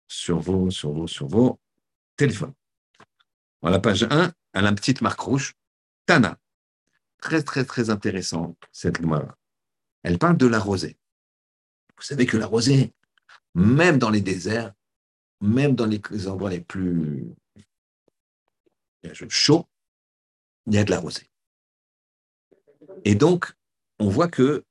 [0.07, 1.59] sur vos, sur vos, sur vos
[2.17, 2.53] téléphones.
[3.63, 5.55] Dans la page 1, elle a une petite marque rouge,
[7.19, 9.37] Très, très, très intéressant, cette Gemara.
[10.03, 10.97] Elle parle de la rosée.
[11.97, 12.93] Vous savez que la rosée,
[13.53, 14.73] même dans les déserts,
[15.41, 17.35] même dans les endroits les plus
[19.27, 19.67] chaud,
[20.65, 21.29] il y a de la rosée.
[23.05, 23.53] Et donc,
[23.99, 24.65] on voit que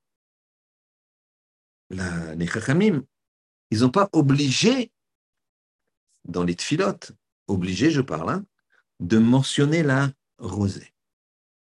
[1.89, 3.05] les chachamim,
[3.71, 4.91] ils n'ont pas obligé,
[6.25, 7.13] dans les tfilotes,
[7.47, 8.45] obligé, je parle, hein,
[8.99, 10.93] de mentionner la rosée,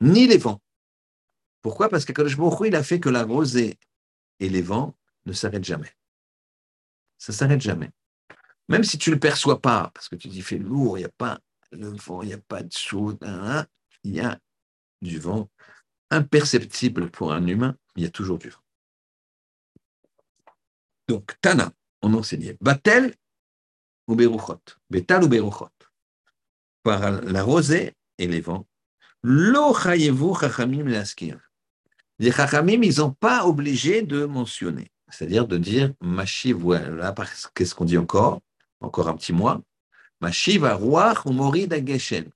[0.01, 0.61] ni les vents.
[1.61, 1.89] Pourquoi?
[1.89, 3.77] Parce que Baruch il a fait que la rosée
[4.39, 5.91] et les vents ne s'arrêtent jamais.
[7.17, 7.89] Ça ne s'arrête jamais.
[8.67, 11.05] Même si tu ne le perçois pas, parce que tu dis, fait lourd, il n'y
[11.05, 11.39] a pas
[11.71, 13.17] le vent, il n'y a pas de chaud,
[14.03, 14.39] il y a
[15.01, 15.49] du vent
[16.09, 18.61] imperceptible pour un humain, il y a toujours du vent.
[21.07, 21.71] Donc, Tana,
[22.01, 23.13] on enseignait Batel
[24.07, 25.69] ou Beruchot, Betal ou Beruchot,
[26.83, 28.67] par la rosée et les vents.
[29.27, 31.39] Lo chachamim laskir.
[32.19, 36.53] Les chachamim, ils n'ont pas obligé de mentionner, c'est-à-dire de dire Machi,
[37.55, 38.41] qu'est-ce qu'on dit encore?
[38.81, 39.63] Encore un petit mois.
[40.21, 42.29] Mashiva Ruach ou Morid Geshen.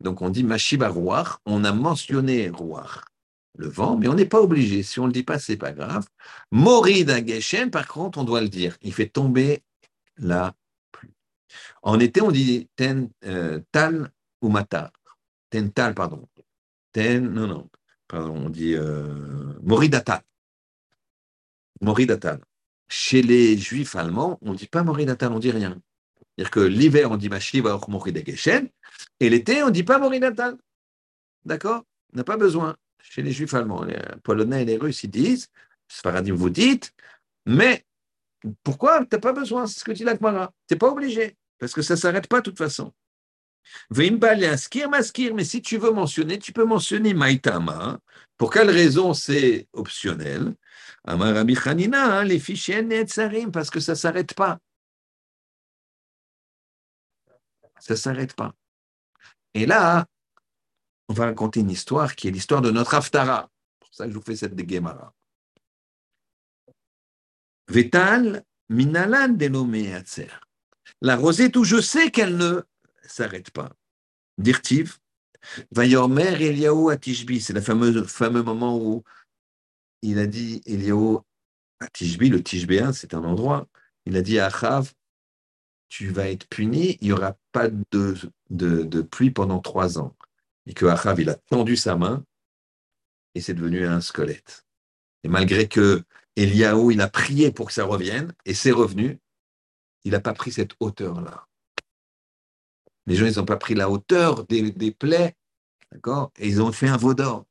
[0.00, 3.00] Donc on dit Mashiva Ruach, on a mentionné Ruach,
[3.56, 4.82] le vent, mais on n'est pas obligé.
[4.82, 6.06] Si on ne le dit pas, c'est pas grave.
[6.50, 8.76] Morid Geshen, par contre, on doit le dire.
[8.82, 9.62] Il fait tomber
[10.18, 10.52] la
[10.92, 11.14] pluie.
[11.82, 14.12] En été, on dit ten, euh, Tal
[14.42, 14.92] ou Matar.
[15.50, 16.28] Ten Tal, pardon.
[16.92, 17.68] Ten, non, non,
[18.08, 20.22] pardon, on dit euh, Moridata.
[21.80, 22.40] Moridatal.
[22.88, 25.80] Chez les juifs allemands, on ne dit pas Moridatal, on ne dit rien.
[26.36, 28.68] C'est-à-dire que l'hiver, on dit Mashiva Moridageshen,
[29.20, 30.56] et l'été, on ne dit pas Moridatal.
[31.44, 31.84] D'accord?
[32.12, 32.76] On n'a pas besoin.
[33.02, 35.48] Chez les juifs allemands, les polonais et les russes, ils disent,
[35.88, 36.92] Sfaradim, vous dites,
[37.46, 37.84] mais
[38.62, 40.52] pourquoi Tu n'as pas besoin, c'est ce que dit l'Akmara.
[40.68, 42.92] Tu n'es pas obligé, parce que ça ne s'arrête pas de toute façon.
[43.90, 47.98] Mais si tu veux mentionner, tu peux mentionner Maïtama.
[48.36, 50.54] Pour quelle raison c'est optionnel?
[51.04, 52.86] Hanina, les fichiers
[53.52, 54.58] parce que ça ne s'arrête pas.
[57.78, 58.54] Ça ne s'arrête pas.
[59.54, 60.06] Et là,
[61.08, 63.48] on va raconter une histoire qui est l'histoire de notre Haftara.
[63.50, 65.12] C'est pour ça que je vous fais cette de Gemara.
[67.68, 69.36] Vetal, minalan.
[71.00, 72.62] La rosette où je sais qu'elle ne
[73.10, 73.70] s'arrête pas.
[74.38, 74.98] Dirtiv,
[75.72, 79.02] Vayormer Eliaou à Tishbi, c'est le fameux, moment où
[80.02, 81.22] il a dit Eliaou
[81.80, 83.68] à Tishbi, le Tishbéen, c'est un endroit,
[84.06, 84.92] il a dit à Achav,
[85.88, 88.16] tu vas être puni, il n'y aura pas de,
[88.50, 90.16] de, de, pluie pendant trois ans.
[90.66, 92.24] Et que Achav, il a tendu sa main
[93.34, 94.66] et c'est devenu un squelette.
[95.24, 96.04] Et malgré que
[96.36, 99.18] Eliaou, il a prié pour que ça revienne et c'est revenu,
[100.04, 101.49] il n'a pas pris cette hauteur-là.
[103.10, 105.34] Les gens, ils n'ont pas pris la hauteur des, plaies,
[105.90, 106.30] d'accord?
[106.38, 107.44] Et ils ont fait un veau d'or.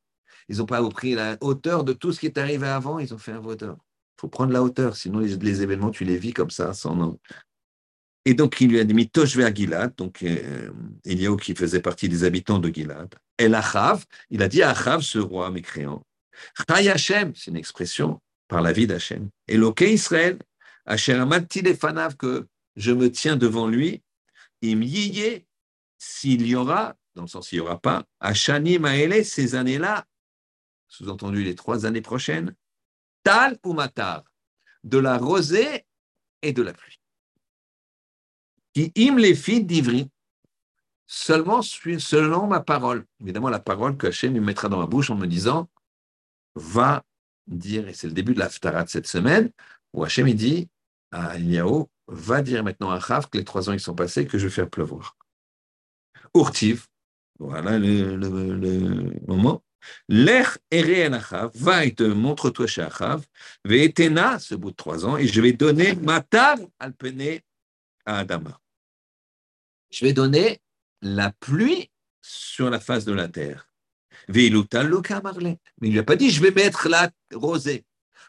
[0.48, 3.18] Ils n'ont pas pris la hauteur de tout ce qui est arrivé avant, ils ont
[3.18, 3.76] fait un veau d'or.
[3.76, 7.20] Il faut prendre la hauteur, sinon les, événements, tu les vis comme ça, sans nom.
[8.24, 10.72] Et donc, il lui a mis Tosh vers Gilad, donc euh,
[11.04, 13.14] Eliaou qui faisait partie des habitants de Gilad.
[13.38, 16.06] El Achav, il a dit à Achav, ce roi mécréant,
[16.70, 19.28] Chay Hashem, c'est une expression par la vie d'Hachem.
[19.50, 20.40] Eloke Israël,
[20.86, 22.48] Hachem Amadti Fanav, que
[22.78, 24.02] je me tiens devant lui,
[24.64, 25.46] im yiye,
[26.00, 30.08] s'il y aura, dans le sens il n'y aura pas, Hachani Maele, ces années-là,
[30.88, 32.56] sous-entendu les trois années prochaines,
[33.22, 34.24] Tal ou Matar,
[34.84, 35.86] de la rosée
[36.42, 37.00] et de la pluie.
[38.74, 40.10] Qui im les filles d'Ivry,
[41.06, 43.06] seulement selon ma parole.
[43.20, 45.70] Évidemment, la parole que Hachem me mettra dans ma bouche en me disant
[46.56, 47.04] va
[47.48, 49.52] dire, et c'est le début de l'Aftara de cette semaine,
[49.94, 50.70] où Hachem dit
[51.12, 54.38] à Eliaou, va dire maintenant à Chav que les trois ans ils sont passés, que
[54.38, 55.18] je vais faire pleuvoir.
[56.36, 56.88] Urtiv,
[57.40, 59.64] voilà le, le, moment.
[60.08, 63.26] L'air eré Achav, va et te montre-toi chez Achav,
[63.66, 67.40] ve'etena, ce bout de trois ans, et je vais donner matar alpene
[68.06, 68.60] à Adama.
[69.90, 70.60] Je vais donner
[71.02, 71.90] la pluie
[72.22, 73.70] sur la face de la terre.
[74.28, 74.54] Mais il
[75.92, 77.86] lui a pas dit, je vais mettre la rosée.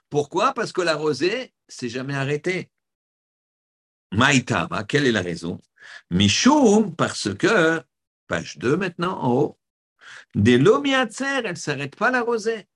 [0.08, 0.54] Pourquoi?
[0.54, 2.70] Parce que la rosée, c'est jamais arrêté.
[4.12, 5.60] Maïtama, quelle est la raison?
[6.10, 7.82] Michoum, parce que,
[8.30, 9.58] page 2 maintenant, en haut,
[10.36, 12.68] des lomiatzer, elle ne s'arrête pas la rosée.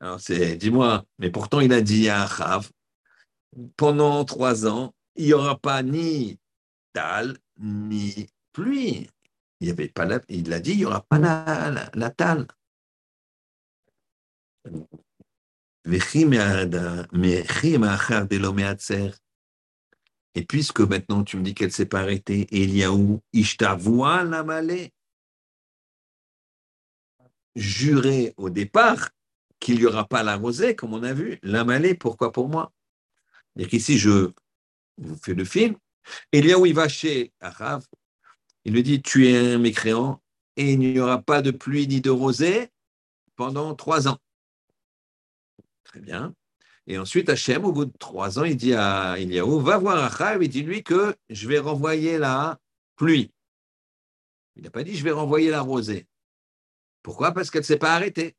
[0.00, 2.68] Alors, c'est, dis-moi, mais pourtant il a dit à Achav,
[3.76, 6.40] pendant trois ans, il n'y aura pas ni
[6.92, 9.08] tal, ni pluie.
[9.60, 12.48] Il avait pas il a dit, il n'y aura pas la, la, la tal.
[20.34, 24.92] Et puisque maintenant tu me dis qu'elle s'est pas arrêtée, Eliaou, Ishtavoua la malée,
[27.54, 29.10] juré au départ
[29.60, 32.72] qu'il n'y aura pas la rosée, comme on a vu, la malée, pourquoi pour moi?
[33.56, 34.32] Et qu'ici, je
[34.98, 35.76] vous fais le film.
[36.32, 37.86] Eliaou, il va chez Arav,
[38.64, 40.22] il lui dit, tu es un mécréant
[40.56, 42.70] et il n'y aura pas de pluie ni de rosée
[43.36, 44.18] pendant trois ans.
[45.84, 46.34] Très bien.
[46.86, 50.42] Et ensuite, Hachem, au bout de trois ans, il dit à Eliaou, va voir Achav
[50.42, 52.58] et dis-lui que je vais renvoyer la
[52.96, 53.30] pluie.
[54.56, 56.06] Il n'a pas dit, je vais renvoyer la rosée.
[57.02, 57.32] Pourquoi?
[57.32, 58.36] Parce qu'elle ne s'est pas arrêtée.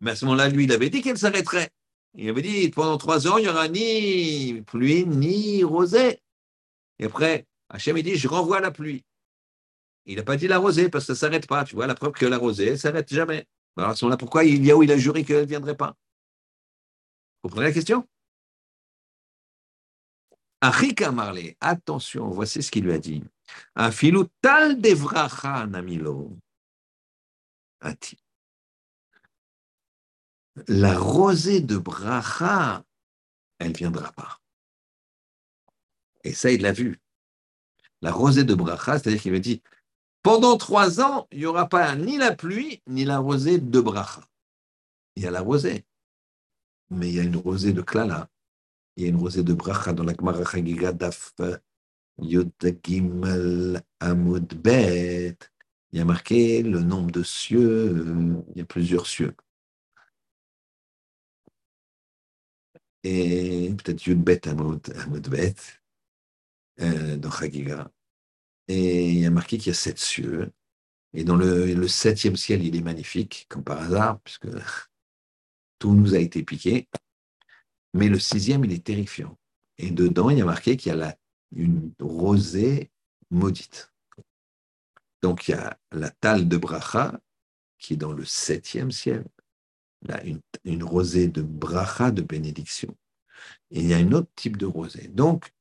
[0.00, 1.70] Mais à ce moment-là, lui, il avait dit qu'elle s'arrêterait.
[2.14, 6.20] Il avait dit, pendant trois ans, il n'y aura ni pluie, ni rosée.
[6.98, 9.04] Et après, Hachem, il dit, je renvoie la pluie.
[10.06, 11.64] Il n'a pas dit la rosée parce que ça ne s'arrête pas.
[11.64, 13.46] Tu vois, la preuve que la rosée, ne s'arrête jamais.
[13.76, 15.94] Alors à ce moment-là, pourquoi il il a juré qu'elle ne viendrait pas?
[17.42, 18.06] Vous comprenez la question?
[20.60, 23.22] Achika Marley, attention, voici ce qu'il lui a dit.
[23.76, 26.36] Un filou tal devracha namilo.
[30.66, 32.84] La rosée de bracha,
[33.58, 34.40] elle ne viendra pas.
[36.24, 36.98] Et ça, il l'a vu.
[38.02, 39.62] La rosée de bracha, c'est-à-dire qu'il me dit,
[40.22, 44.22] pendant trois ans, il n'y aura pas ni la pluie, ni la rosée de bracha.
[45.14, 45.86] Il y a la rosée,
[46.90, 48.28] mais il y a une rosée de klala,
[48.96, 51.34] il y a une rosée de bracha dans la Gemara Chagiga Daf
[52.20, 52.50] Yod
[54.00, 55.36] Amud Bet.
[55.92, 59.34] Il y a marqué le nombre de cieux, il y a plusieurs cieux.
[63.04, 64.80] et peut-être Yudbet Amod,
[65.28, 65.54] Bet,
[66.80, 67.90] euh, dans Chagiga.
[68.68, 70.52] Et il y a marqué qu'il y a sept cieux.
[71.14, 74.48] Et dans le, le, septième ciel, il est magnifique, comme par hasard, puisque
[75.78, 76.88] tout nous a été piqué.
[77.94, 79.38] Mais le sixième, il est terrifiant.
[79.78, 81.16] Et dedans, il y a marqué qu'il y a la,
[81.52, 82.90] une rosée
[83.30, 83.92] maudite.
[85.22, 87.20] Donc, il y a la talle de Bracha,
[87.78, 89.24] qui est dans le septième ciel.
[90.02, 90.22] Là,
[90.64, 92.96] une, rosée de Bracha, de bénédiction.
[93.70, 95.08] Et il y a un autre type de rosée.
[95.08, 95.52] Donc,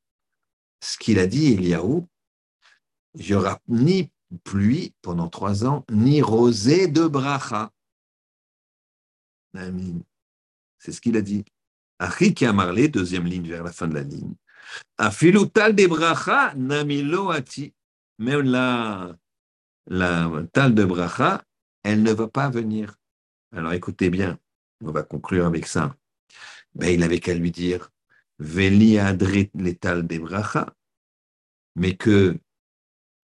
[0.82, 2.08] ce qu'il a dit, Eliaou,
[3.16, 4.12] il n'y aura ni
[4.44, 7.72] pluie pendant trois ans, ni rosée de bracha.
[9.54, 11.46] C'est ce qu'il a dit.
[12.00, 14.36] Achik a marlé, deuxième ligne vers la fin de la ligne.
[14.98, 17.74] Afilutal de bracha, namiloati.
[18.20, 19.16] Même la,
[19.88, 21.44] la tal de bracha,
[21.84, 22.96] elle ne va pas venir.
[23.56, 24.38] Alors écoutez bien,
[24.84, 25.96] on va conclure avec ça.
[26.76, 27.90] Ben, il n'avait qu'à lui dire
[28.40, 30.74] Veli adrit l'étal des bracha,
[31.76, 32.38] mais que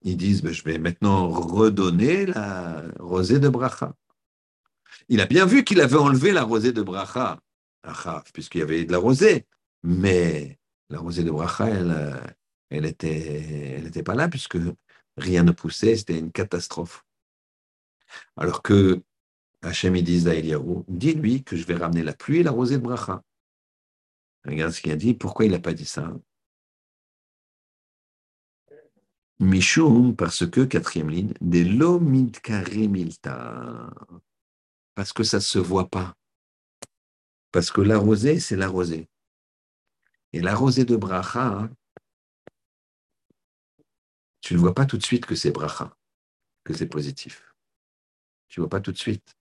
[0.02, 3.94] ils disent ben, Je vais maintenant redonner la rosée de bracha.
[5.08, 7.40] Il a bien vu qu'il avait enlevé la rosée de bracha,
[8.32, 9.46] puisqu'il y avait de la rosée,
[9.82, 10.58] mais
[10.88, 12.36] la rosée de bracha, elle,
[12.70, 14.58] n'était était pas là, puisque
[15.16, 17.04] rien ne poussait, c'était une catastrophe.
[18.36, 19.02] Alors que
[19.62, 22.82] Hachem, dit à Eliyahu, dis-lui que je vais ramener la pluie et la rosée de
[22.82, 23.22] bracha.
[24.44, 25.14] Regarde ce qu'il a dit.
[25.14, 26.12] Pourquoi il n'a pas dit ça?
[29.40, 32.62] Mishum, parce que, quatrième ligne, des milta.
[34.94, 36.16] Parce que ça ne se voit pas.
[37.52, 39.08] Parce que la rosée, c'est la rosée.
[40.32, 41.68] Et la rosée de bracha,
[44.40, 45.96] tu ne vois pas tout de suite que c'est bracha,
[46.64, 47.54] que c'est positif.
[48.48, 49.36] Tu ne vois pas tout de suite.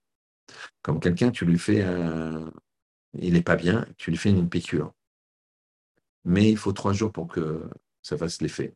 [0.81, 2.51] Comme quelqu'un, tu lui fais un,
[3.13, 4.93] il n'est pas bien, tu lui fais une piqûre.
[6.25, 7.69] Mais il faut trois jours pour que
[8.01, 8.75] ça fasse l'effet.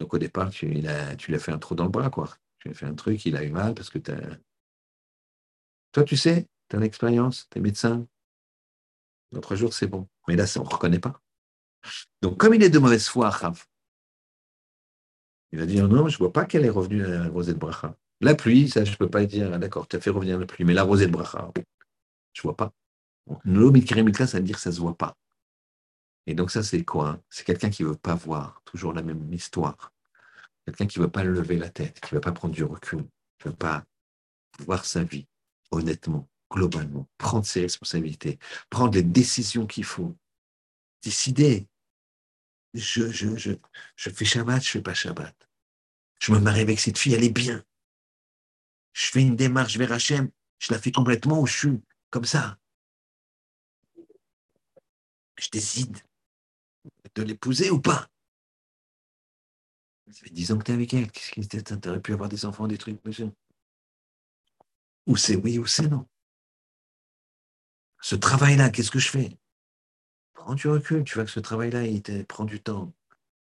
[0.00, 2.28] Donc au départ, tu, lui as fait un trou dans le bras, quoi.
[2.58, 4.38] Tu lui as fait un truc, il a eu mal parce que tu as...
[5.94, 8.04] Toi, tu sais, tu as l'expérience, tu es médecin.
[9.30, 10.08] Dans trois jours, c'est bon.
[10.26, 11.22] Mais là, on ne reconnaît pas.
[12.20, 13.30] Donc, comme il est de mauvaise foi,
[15.52, 17.96] il va dire non, je ne vois pas qu'elle est revenue la rosée de bracha.
[18.20, 20.46] La pluie, ça, je ne peux pas dire, ah, d'accord, tu as fait revenir la
[20.46, 22.72] pluie, mais la rosée de bracha, je ne vois pas.
[23.44, 25.16] L'omikrémika, ça veut dire que ça ne se voit pas.
[26.26, 29.32] Et donc ça, c'est quoi C'est quelqu'un qui ne veut pas voir toujours la même
[29.32, 29.92] histoire.
[30.66, 33.04] Quelqu'un qui ne veut pas lever la tête, qui ne veut pas prendre du recul,
[33.38, 33.84] qui ne veut pas
[34.58, 35.28] voir sa vie
[35.74, 38.38] honnêtement, globalement, prendre ses responsabilités,
[38.70, 40.16] prendre les décisions qu'il faut,
[41.02, 41.68] décider.
[42.72, 43.56] Je,
[43.96, 45.48] fais Shabbat, je ne fais pas Shabbat.
[46.20, 47.62] Je me marie avec cette fille, elle est bien.
[48.92, 51.68] Je fais une démarche vers Hachem, je la fais complètement ou je
[52.10, 52.58] comme ça
[55.44, 55.98] je décide
[57.14, 58.08] de l'épouser ou pas.
[60.10, 61.10] Ça fait dix ans que tu es avec elle.
[61.10, 63.32] Qu'est-ce qui Tu aurais pu avoir des enfants, des trucs, monsieur
[65.06, 66.06] Ou c'est oui ou c'est non.
[68.00, 69.38] Ce travail-là, qu'est-ce que je fais?
[70.34, 71.04] Prends du recul.
[71.04, 72.92] Tu vois que ce travail-là, il te prend du temps.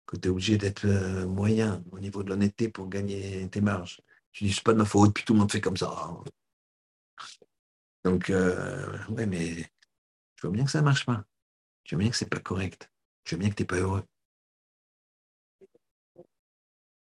[0.06, 4.01] Que tu es obligé d'être euh, moyen au niveau de l'honnêteté pour gagner tes marges.
[4.32, 5.89] Tu dis, c'est pas de ma faute, puis tout le monde fait comme ça.
[8.05, 9.56] Donc, euh, ouais, mais
[10.36, 11.24] je vois bien que ça ne marche pas.
[11.85, 12.90] Tu vois bien que c'est pas correct.
[13.24, 14.05] Tu vois bien que tu n'es pas heureux.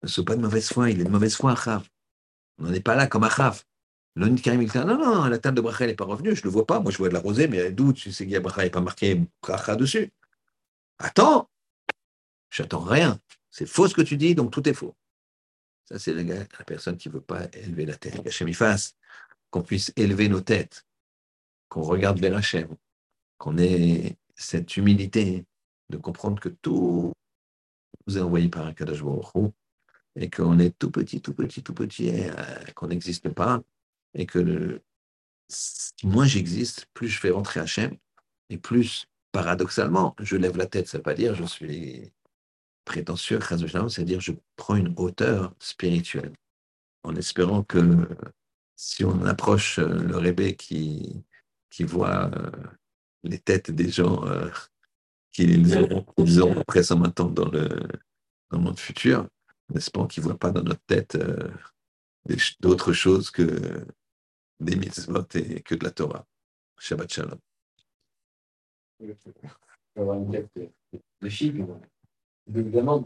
[0.02, 1.88] Ne sois pas de mauvaise foi, il est de mauvaise foi, Achav.
[2.58, 3.64] On n'en est pas là comme Achav.
[4.16, 6.50] L'on Karim, il Non, non, la table de bracha, n'est pas revenue, je ne le
[6.50, 6.80] vois pas.
[6.80, 8.64] Moi, je vois de la rosée, mais d'où tu sais qu'il y a bracha, il
[8.64, 10.12] n'est pas marqué bracha dessus?
[10.98, 11.48] Attends,
[12.50, 13.20] j'attends rien.
[13.50, 14.94] C'est faux ce que tu dis, donc tout est faux.
[15.84, 18.24] Ça, c'est la, personne qui ne veut pas élever la tête.
[18.26, 18.96] Hachem y fasse
[19.50, 20.86] qu'on puisse élever nos têtes,
[21.68, 22.68] qu'on regarde vers Hachem,
[23.38, 25.44] qu'on ait cette humilité
[25.88, 27.12] de comprendre que tout
[28.06, 29.02] nous est envoyé par un Kadash
[30.16, 32.32] et qu'on est tout petit, tout petit, tout petit, euh,
[32.74, 33.62] qu'on n'existe pas,
[34.14, 34.80] et que
[36.04, 37.96] moins j'existe, plus je fais rentrer Hachem,
[38.50, 40.88] et plus, paradoxalement, je lève la tête.
[40.88, 42.12] Ça ne veut pas dire je suis
[42.84, 46.32] prétentieux, c'est-à-dire je prends une hauteur spirituelle,
[47.04, 48.08] en espérant que
[48.76, 51.22] si on approche le rébé qui,
[51.70, 52.50] qui voit euh,
[53.22, 54.50] les têtes des gens euh,
[55.32, 55.76] qu'ils
[56.40, 57.68] auront, après maintenant dans le,
[58.50, 59.28] dans le monde futur,
[59.72, 61.50] n'est-ce pas, qu'ils ne voient pas dans notre tête euh,
[62.60, 63.84] d'autres choses que
[64.60, 66.26] des mitzvot et que de la Torah.
[66.78, 67.38] Shabbat Shalom.
[71.20, 71.80] de film,
[72.46, 73.02] évidemment.